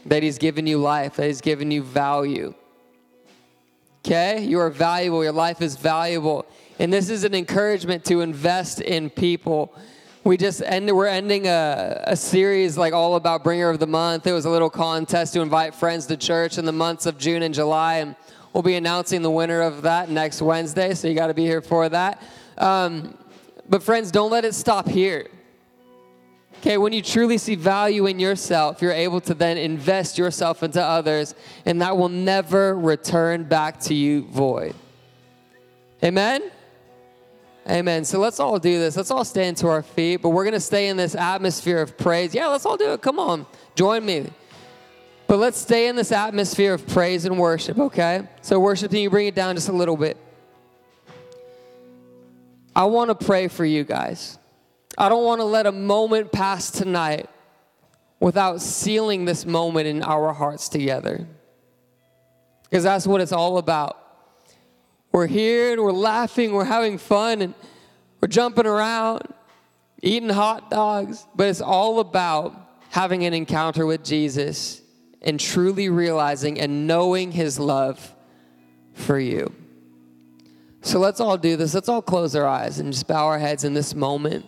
that 0.04 0.22
He's 0.22 0.36
given 0.36 0.66
you 0.66 0.76
life, 0.76 1.16
that 1.16 1.26
He's 1.26 1.40
given 1.40 1.70
you 1.70 1.82
value. 1.82 2.54
Okay? 4.04 4.44
You 4.44 4.60
are 4.60 4.68
valuable. 4.68 5.24
Your 5.24 5.32
life 5.32 5.62
is 5.62 5.76
valuable. 5.76 6.44
And 6.78 6.92
this 6.92 7.08
is 7.08 7.24
an 7.24 7.34
encouragement 7.34 8.04
to 8.06 8.20
invest 8.20 8.82
in 8.82 9.08
people. 9.08 9.74
We 10.22 10.36
just 10.36 10.60
ended, 10.62 10.94
we're 10.94 11.06
ending 11.06 11.46
a, 11.46 12.04
a 12.08 12.16
series 12.16 12.76
like 12.76 12.92
all 12.92 13.16
about 13.16 13.42
bringer 13.42 13.70
of 13.70 13.78
the 13.78 13.86
month. 13.86 14.26
It 14.26 14.32
was 14.32 14.44
a 14.44 14.50
little 14.50 14.70
contest 14.70 15.32
to 15.32 15.40
invite 15.40 15.74
friends 15.74 16.04
to 16.06 16.16
church 16.18 16.58
in 16.58 16.66
the 16.66 16.72
months 16.72 17.06
of 17.06 17.16
June 17.16 17.42
and 17.42 17.54
July. 17.54 17.96
And 17.96 18.16
we'll 18.52 18.62
be 18.62 18.74
announcing 18.74 19.22
the 19.22 19.30
winner 19.30 19.62
of 19.62 19.80
that 19.82 20.10
next 20.10 20.42
Wednesday. 20.42 20.92
So 20.92 21.08
you 21.08 21.14
got 21.14 21.28
to 21.28 21.34
be 21.34 21.46
here 21.46 21.62
for 21.62 21.88
that. 21.88 22.22
Um, 22.58 23.16
but 23.72 23.82
friends, 23.82 24.10
don't 24.10 24.30
let 24.30 24.44
it 24.44 24.54
stop 24.54 24.86
here. 24.86 25.28
Okay, 26.58 26.76
when 26.76 26.92
you 26.92 27.00
truly 27.00 27.38
see 27.38 27.54
value 27.54 28.04
in 28.04 28.18
yourself, 28.18 28.82
you're 28.82 28.92
able 28.92 29.18
to 29.22 29.32
then 29.32 29.56
invest 29.56 30.18
yourself 30.18 30.62
into 30.62 30.82
others, 30.82 31.34
and 31.64 31.80
that 31.80 31.96
will 31.96 32.10
never 32.10 32.78
return 32.78 33.44
back 33.44 33.80
to 33.80 33.94
you 33.94 34.24
void. 34.24 34.74
Amen? 36.04 36.50
Amen. 37.66 38.04
So 38.04 38.18
let's 38.18 38.40
all 38.40 38.58
do 38.58 38.78
this. 38.78 38.94
Let's 38.94 39.10
all 39.10 39.24
stand 39.24 39.56
to 39.56 39.68
our 39.68 39.82
feet, 39.82 40.16
but 40.16 40.28
we're 40.28 40.44
going 40.44 40.52
to 40.52 40.60
stay 40.60 40.88
in 40.88 40.98
this 40.98 41.14
atmosphere 41.14 41.80
of 41.80 41.96
praise. 41.96 42.34
Yeah, 42.34 42.48
let's 42.48 42.66
all 42.66 42.76
do 42.76 42.92
it. 42.92 43.00
Come 43.00 43.18
on, 43.18 43.46
join 43.74 44.04
me. 44.04 44.26
But 45.26 45.38
let's 45.38 45.56
stay 45.56 45.88
in 45.88 45.96
this 45.96 46.12
atmosphere 46.12 46.74
of 46.74 46.86
praise 46.86 47.24
and 47.24 47.38
worship, 47.38 47.78
okay? 47.78 48.28
So, 48.42 48.60
worship 48.60 48.92
you 48.92 49.08
bring 49.08 49.28
it 49.28 49.34
down 49.34 49.54
just 49.54 49.70
a 49.70 49.72
little 49.72 49.96
bit. 49.96 50.18
I 52.74 52.84
want 52.84 53.10
to 53.10 53.26
pray 53.26 53.48
for 53.48 53.64
you 53.64 53.84
guys. 53.84 54.38
I 54.96 55.08
don't 55.08 55.24
want 55.24 55.40
to 55.40 55.44
let 55.44 55.66
a 55.66 55.72
moment 55.72 56.32
pass 56.32 56.70
tonight 56.70 57.28
without 58.20 58.60
sealing 58.60 59.24
this 59.24 59.44
moment 59.44 59.86
in 59.86 60.02
our 60.02 60.32
hearts 60.32 60.68
together. 60.68 61.26
Because 62.64 62.84
that's 62.84 63.06
what 63.06 63.20
it's 63.20 63.32
all 63.32 63.58
about. 63.58 63.98
We're 65.10 65.26
here 65.26 65.72
and 65.72 65.82
we're 65.82 65.92
laughing, 65.92 66.52
we're 66.52 66.64
having 66.64 66.96
fun, 66.96 67.42
and 67.42 67.54
we're 68.20 68.28
jumping 68.28 68.64
around, 68.64 69.22
eating 70.02 70.30
hot 70.30 70.70
dogs, 70.70 71.26
but 71.34 71.48
it's 71.48 71.60
all 71.60 72.00
about 72.00 72.54
having 72.90 73.24
an 73.24 73.34
encounter 73.34 73.84
with 73.84 74.04
Jesus 74.04 74.80
and 75.20 75.38
truly 75.38 75.88
realizing 75.88 76.60
and 76.60 76.86
knowing 76.86 77.32
his 77.32 77.58
love 77.58 78.14
for 78.94 79.18
you. 79.18 79.54
So 80.82 80.98
let's 80.98 81.20
all 81.20 81.38
do 81.38 81.56
this. 81.56 81.74
Let's 81.74 81.88
all 81.88 82.02
close 82.02 82.34
our 82.34 82.46
eyes 82.46 82.80
and 82.80 82.92
just 82.92 83.06
bow 83.06 83.26
our 83.26 83.38
heads 83.38 83.62
in 83.64 83.72
this 83.72 83.94
moment. 83.94 84.46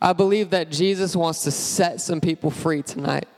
I 0.00 0.14
believe 0.14 0.50
that 0.50 0.70
Jesus 0.70 1.14
wants 1.14 1.44
to 1.44 1.50
set 1.50 2.00
some 2.00 2.20
people 2.20 2.50
free 2.50 2.82
tonight. 2.82 3.28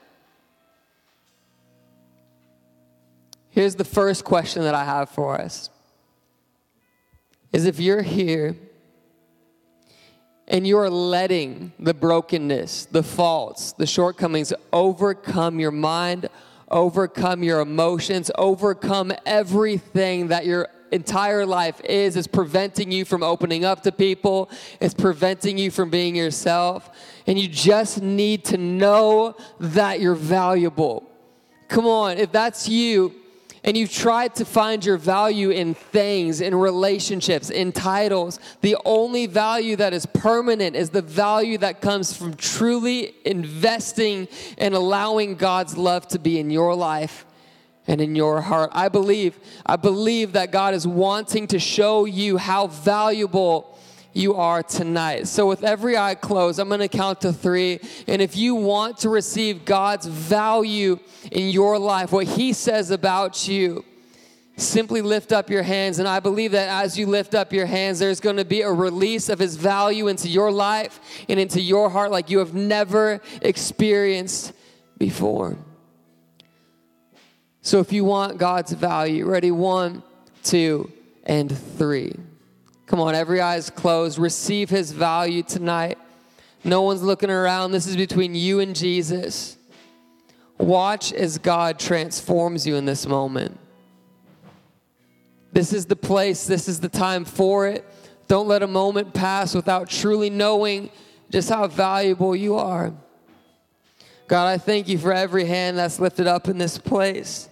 Here's 3.50 3.74
the 3.74 3.84
first 3.84 4.24
question 4.24 4.62
that 4.62 4.74
I 4.74 4.84
have 4.84 5.10
for 5.10 5.40
us. 5.40 5.70
Is 7.52 7.66
if 7.66 7.78
you're 7.78 8.02
here 8.02 8.56
and 10.48 10.66
you're 10.66 10.90
letting 10.90 11.72
the 11.78 11.94
brokenness, 11.94 12.86
the 12.86 13.02
faults, 13.02 13.72
the 13.72 13.86
shortcomings 13.86 14.52
overcome 14.72 15.60
your 15.60 15.70
mind, 15.70 16.28
overcome 16.70 17.42
your 17.42 17.60
emotions, 17.60 18.30
overcome 18.36 19.12
everything 19.26 20.28
that 20.28 20.46
you're 20.46 20.68
entire 20.90 21.44
life 21.44 21.80
is 21.84 22.16
is 22.16 22.26
preventing 22.26 22.90
you 22.90 23.04
from 23.04 23.22
opening 23.22 23.64
up 23.64 23.82
to 23.82 23.92
people. 23.92 24.50
It's 24.80 24.94
preventing 24.94 25.58
you 25.58 25.70
from 25.70 25.90
being 25.90 26.14
yourself. 26.14 26.90
And 27.26 27.38
you 27.38 27.48
just 27.48 28.02
need 28.02 28.44
to 28.46 28.56
know 28.56 29.36
that 29.60 30.00
you're 30.00 30.14
valuable. 30.14 31.10
Come 31.68 31.86
on 31.86 32.18
if 32.18 32.30
that's 32.30 32.68
you 32.68 33.14
and 33.64 33.78
you've 33.78 33.92
tried 33.92 34.34
to 34.34 34.44
find 34.44 34.84
your 34.84 34.98
value 34.98 35.48
in 35.48 35.72
things, 35.72 36.42
in 36.42 36.54
relationships, 36.54 37.48
in 37.48 37.72
titles, 37.72 38.38
the 38.60 38.76
only 38.84 39.26
value 39.26 39.74
that 39.76 39.94
is 39.94 40.04
permanent 40.04 40.76
is 40.76 40.90
the 40.90 41.00
value 41.00 41.56
that 41.58 41.80
comes 41.80 42.14
from 42.14 42.34
truly 42.34 43.14
investing 43.24 44.28
and 44.58 44.74
allowing 44.74 45.34
God's 45.34 45.78
love 45.78 46.06
to 46.08 46.18
be 46.18 46.38
in 46.38 46.50
your 46.50 46.74
life 46.74 47.24
and 47.86 48.00
in 48.00 48.14
your 48.14 48.40
heart. 48.40 48.70
I 48.72 48.88
believe, 48.88 49.38
I 49.66 49.76
believe 49.76 50.32
that 50.32 50.50
God 50.50 50.74
is 50.74 50.86
wanting 50.86 51.46
to 51.48 51.58
show 51.58 52.04
you 52.04 52.36
how 52.36 52.68
valuable 52.68 53.78
you 54.14 54.34
are 54.34 54.62
tonight. 54.62 55.26
So, 55.26 55.46
with 55.46 55.64
every 55.64 55.96
eye 55.96 56.14
closed, 56.14 56.58
I'm 56.58 56.68
going 56.68 56.80
to 56.80 56.88
count 56.88 57.20
to 57.22 57.32
three. 57.32 57.80
And 58.06 58.22
if 58.22 58.36
you 58.36 58.54
want 58.54 58.98
to 58.98 59.08
receive 59.08 59.64
God's 59.64 60.06
value 60.06 60.98
in 61.30 61.50
your 61.50 61.78
life, 61.78 62.12
what 62.12 62.26
He 62.26 62.52
says 62.52 62.90
about 62.90 63.48
you, 63.48 63.84
simply 64.56 65.02
lift 65.02 65.32
up 65.32 65.50
your 65.50 65.64
hands. 65.64 65.98
And 65.98 66.06
I 66.06 66.20
believe 66.20 66.52
that 66.52 66.68
as 66.84 66.96
you 66.96 67.06
lift 67.06 67.34
up 67.34 67.52
your 67.52 67.66
hands, 67.66 67.98
there's 67.98 68.20
going 68.20 68.36
to 68.36 68.44
be 68.44 68.62
a 68.62 68.70
release 68.70 69.28
of 69.28 69.40
His 69.40 69.56
value 69.56 70.06
into 70.06 70.28
your 70.28 70.52
life 70.52 71.00
and 71.28 71.40
into 71.40 71.60
your 71.60 71.90
heart 71.90 72.12
like 72.12 72.30
you 72.30 72.38
have 72.38 72.54
never 72.54 73.20
experienced 73.42 74.52
before. 74.96 75.58
So 77.64 77.80
if 77.80 77.94
you 77.94 78.04
want 78.04 78.36
God's 78.36 78.72
value, 78.72 79.24
ready? 79.24 79.50
One, 79.50 80.02
two, 80.42 80.92
and 81.24 81.50
three. 81.78 82.14
Come 82.84 83.00
on, 83.00 83.14
every 83.14 83.40
eye 83.40 83.56
is 83.56 83.70
closed. 83.70 84.18
Receive 84.18 84.68
his 84.68 84.92
value 84.92 85.42
tonight. 85.42 85.96
No 86.62 86.82
one's 86.82 87.02
looking 87.02 87.30
around. 87.30 87.72
This 87.72 87.86
is 87.86 87.96
between 87.96 88.34
you 88.34 88.60
and 88.60 88.76
Jesus. 88.76 89.56
Watch 90.58 91.14
as 91.14 91.38
God 91.38 91.78
transforms 91.78 92.66
you 92.66 92.76
in 92.76 92.84
this 92.84 93.06
moment. 93.06 93.58
This 95.50 95.72
is 95.72 95.86
the 95.86 95.96
place, 95.96 96.46
this 96.46 96.68
is 96.68 96.80
the 96.80 96.88
time 96.90 97.24
for 97.24 97.66
it. 97.66 97.82
Don't 98.28 98.46
let 98.46 98.62
a 98.62 98.66
moment 98.66 99.14
pass 99.14 99.54
without 99.54 99.88
truly 99.88 100.28
knowing 100.28 100.90
just 101.30 101.48
how 101.48 101.66
valuable 101.66 102.36
you 102.36 102.56
are. 102.56 102.92
God, 104.28 104.48
I 104.48 104.58
thank 104.58 104.86
you 104.86 104.98
for 104.98 105.14
every 105.14 105.46
hand 105.46 105.78
that's 105.78 105.98
lifted 105.98 106.26
up 106.26 106.46
in 106.48 106.58
this 106.58 106.76
place. 106.76 107.48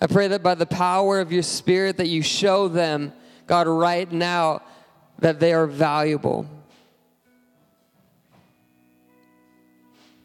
I 0.00 0.06
pray 0.06 0.28
that 0.28 0.42
by 0.42 0.54
the 0.54 0.66
power 0.66 1.20
of 1.20 1.32
your 1.32 1.42
Spirit 1.42 1.96
that 1.96 2.08
you 2.08 2.22
show 2.22 2.68
them, 2.68 3.12
God, 3.46 3.66
right 3.66 4.10
now, 4.10 4.62
that 5.18 5.40
they 5.40 5.54
are 5.54 5.66
valuable. 5.66 6.46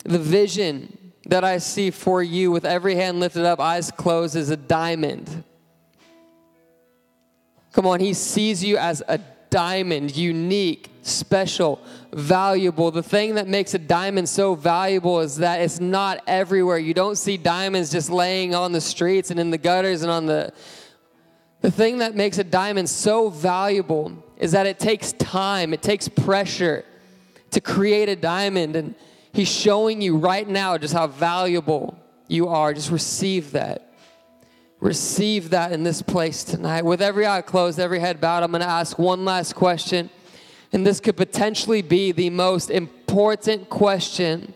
The 0.03 0.19
vision 0.19 1.13
that 1.27 1.43
I 1.43 1.59
see 1.59 1.91
for 1.91 2.21
you 2.21 2.51
with 2.51 2.65
every 2.65 2.95
hand 2.95 3.19
lifted 3.19 3.45
up, 3.45 3.59
eyes 3.59 3.91
closed, 3.91 4.35
is 4.35 4.49
a 4.49 4.57
diamond. 4.57 5.43
Come 7.71 7.85
on, 7.85 7.99
he 7.99 8.13
sees 8.13 8.63
you 8.63 8.77
as 8.77 9.01
a 9.07 9.19
diamond, 9.49 10.15
unique, 10.15 10.89
special, 11.03 11.81
valuable. 12.13 12.91
The 12.91 13.03
thing 13.03 13.35
that 13.35 13.47
makes 13.47 13.73
a 13.73 13.79
diamond 13.79 14.27
so 14.27 14.55
valuable 14.55 15.19
is 15.19 15.37
that 15.37 15.61
it's 15.61 15.79
not 15.79 16.21
everywhere. 16.27 16.77
You 16.77 16.93
don't 16.93 17.17
see 17.17 17.37
diamonds 17.37 17.91
just 17.91 18.09
laying 18.09 18.53
on 18.53 18.71
the 18.71 18.81
streets 18.81 19.31
and 19.31 19.39
in 19.39 19.49
the 19.49 19.57
gutters 19.57 20.01
and 20.01 20.11
on 20.11 20.25
the. 20.25 20.53
The 21.61 21.71
thing 21.71 21.99
that 21.99 22.15
makes 22.15 22.39
a 22.39 22.43
diamond 22.43 22.89
so 22.89 23.29
valuable 23.29 24.23
is 24.37 24.53
that 24.53 24.65
it 24.65 24.79
takes 24.79 25.13
time, 25.13 25.73
it 25.73 25.83
takes 25.83 26.07
pressure 26.07 26.83
to 27.51 27.61
create 27.61 28.09
a 28.09 28.15
diamond. 28.15 28.75
And 28.75 28.95
He's 29.31 29.49
showing 29.49 30.01
you 30.01 30.17
right 30.17 30.47
now 30.47 30.77
just 30.77 30.93
how 30.93 31.07
valuable 31.07 31.97
you 32.27 32.47
are. 32.47 32.73
Just 32.73 32.91
receive 32.91 33.51
that. 33.51 33.93
Receive 34.79 35.51
that 35.51 35.71
in 35.71 35.83
this 35.83 36.01
place 36.01 36.43
tonight. 36.43 36.83
With 36.83 37.01
every 37.01 37.27
eye 37.27 37.41
closed, 37.41 37.79
every 37.79 37.99
head 37.99 38.19
bowed, 38.19 38.41
I'm 38.41 38.51
going 38.51 38.61
to 38.61 38.67
ask 38.67 38.97
one 38.97 39.23
last 39.23 39.53
question. 39.53 40.09
And 40.73 40.85
this 40.85 40.99
could 40.99 41.17
potentially 41.17 41.81
be 41.81 42.11
the 42.11 42.29
most 42.29 42.69
important 42.69 43.69
question 43.69 44.53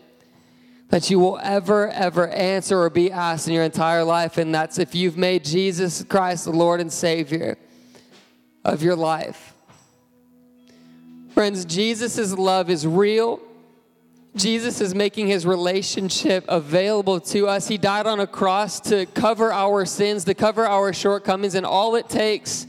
that 0.88 1.10
you 1.10 1.18
will 1.18 1.38
ever, 1.42 1.88
ever 1.90 2.28
answer 2.28 2.80
or 2.80 2.90
be 2.90 3.10
asked 3.10 3.48
in 3.48 3.54
your 3.54 3.64
entire 3.64 4.04
life. 4.04 4.38
And 4.38 4.54
that's 4.54 4.78
if 4.78 4.94
you've 4.94 5.16
made 5.18 5.44
Jesus 5.44 6.04
Christ 6.04 6.44
the 6.44 6.52
Lord 6.52 6.80
and 6.80 6.92
Savior 6.92 7.58
of 8.64 8.82
your 8.82 8.96
life. 8.96 9.54
Friends, 11.34 11.64
Jesus' 11.64 12.32
love 12.32 12.70
is 12.70 12.86
real. 12.86 13.40
Jesus 14.36 14.80
is 14.80 14.94
making 14.94 15.26
his 15.26 15.44
relationship 15.44 16.44
available 16.48 17.20
to 17.20 17.48
us. 17.48 17.68
He 17.68 17.78
died 17.78 18.06
on 18.06 18.20
a 18.20 18.26
cross 18.26 18.80
to 18.80 19.06
cover 19.06 19.52
our 19.52 19.84
sins, 19.84 20.24
to 20.24 20.34
cover 20.34 20.66
our 20.66 20.92
shortcomings, 20.92 21.54
and 21.54 21.66
all 21.66 21.94
it 21.96 22.08
takes 22.08 22.66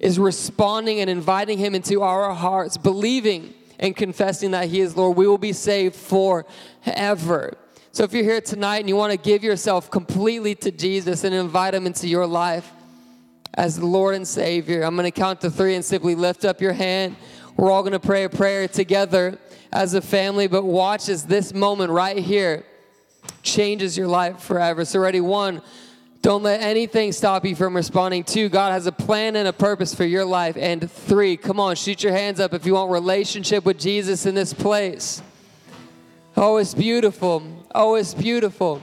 is 0.00 0.18
responding 0.18 1.00
and 1.00 1.08
inviting 1.08 1.58
him 1.58 1.74
into 1.74 2.02
our 2.02 2.34
hearts, 2.34 2.76
believing 2.76 3.54
and 3.78 3.94
confessing 3.94 4.50
that 4.52 4.68
he 4.68 4.80
is 4.80 4.96
Lord. 4.96 5.16
We 5.16 5.28
will 5.28 5.38
be 5.38 5.52
saved 5.52 5.94
forever. 5.94 7.52
So 7.92 8.04
if 8.04 8.12
you're 8.12 8.24
here 8.24 8.40
tonight 8.40 8.78
and 8.78 8.88
you 8.88 8.96
want 8.96 9.12
to 9.12 9.18
give 9.18 9.44
yourself 9.44 9.90
completely 9.90 10.54
to 10.56 10.70
Jesus 10.70 11.24
and 11.24 11.34
invite 11.34 11.74
him 11.74 11.86
into 11.86 12.08
your 12.08 12.26
life 12.26 12.72
as 13.54 13.82
Lord 13.82 14.14
and 14.14 14.26
Savior, 14.26 14.82
I'm 14.82 14.96
going 14.96 15.10
to 15.10 15.10
count 15.10 15.40
to 15.42 15.50
three 15.50 15.74
and 15.74 15.84
simply 15.84 16.14
lift 16.14 16.44
up 16.44 16.60
your 16.60 16.72
hand. 16.72 17.16
We're 17.56 17.70
all 17.70 17.82
going 17.82 17.92
to 17.92 18.00
pray 18.00 18.24
a 18.24 18.28
prayer 18.28 18.68
together 18.68 19.38
as 19.72 19.94
a 19.94 20.00
family, 20.00 20.46
but 20.46 20.64
watch 20.64 21.08
as 21.08 21.24
this 21.24 21.52
moment 21.52 21.90
right 21.90 22.16
here 22.16 22.64
changes 23.42 23.98
your 23.98 24.08
life 24.08 24.40
forever. 24.40 24.84
So, 24.84 24.98
ready? 25.00 25.20
One, 25.20 25.60
don't 26.22 26.42
let 26.42 26.60
anything 26.60 27.12
stop 27.12 27.46
you 27.46 27.56
from 27.56 27.74
responding. 27.74 28.24
Two, 28.24 28.50
God 28.50 28.72
has 28.72 28.86
a 28.86 28.92
plan 28.92 29.36
and 29.36 29.48
a 29.48 29.52
purpose 29.52 29.94
for 29.94 30.04
your 30.04 30.24
life. 30.24 30.56
And 30.58 30.90
three, 30.90 31.36
come 31.36 31.58
on, 31.58 31.76
shoot 31.76 32.02
your 32.02 32.12
hands 32.12 32.40
up 32.40 32.52
if 32.52 32.66
you 32.66 32.74
want 32.74 32.90
relationship 32.90 33.64
with 33.64 33.78
Jesus 33.78 34.26
in 34.26 34.34
this 34.34 34.52
place. 34.52 35.22
Oh, 36.36 36.58
it's 36.58 36.74
beautiful. 36.74 37.42
Oh, 37.74 37.94
it's 37.94 38.12
beautiful. 38.12 38.82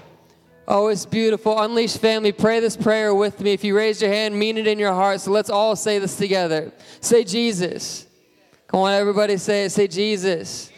Oh, 0.68 0.88
it's 0.88 1.06
beautiful. 1.06 1.60
Unleash 1.62 1.98
family, 1.98 2.32
pray 2.32 2.60
this 2.60 2.76
prayer 2.76 3.14
with 3.14 3.40
me. 3.40 3.54
If 3.54 3.64
you 3.64 3.78
raise 3.78 4.02
your 4.02 4.12
hand, 4.12 4.38
mean 4.38 4.58
it 4.58 4.68
in 4.68 4.80
your 4.80 4.94
heart. 4.94 5.22
So 5.22 5.32
let's 5.32 5.50
all 5.50 5.76
say 5.76 6.00
this 6.00 6.18
together. 6.18 6.74
Say, 7.02 7.24
Jesus. 7.24 8.08
Come 8.68 8.82
on, 8.82 8.94
everybody 8.94 9.38
say 9.38 9.66
it. 9.66 9.70
Say, 9.70 9.88
Jesus. 9.88 10.72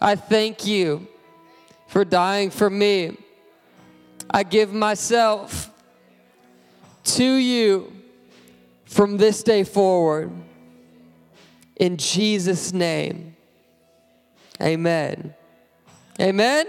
I 0.00 0.14
thank 0.14 0.64
you 0.64 1.08
for 1.88 2.04
dying 2.04 2.50
for 2.50 2.70
me. 2.70 3.16
I 4.30 4.44
give 4.44 4.72
myself 4.72 5.71
to 7.04 7.24
you 7.24 7.92
from 8.84 9.16
this 9.16 9.42
day 9.42 9.64
forward. 9.64 10.30
In 11.76 11.96
Jesus' 11.96 12.72
name, 12.72 13.36
amen. 14.60 15.34
Amen. 16.20 16.66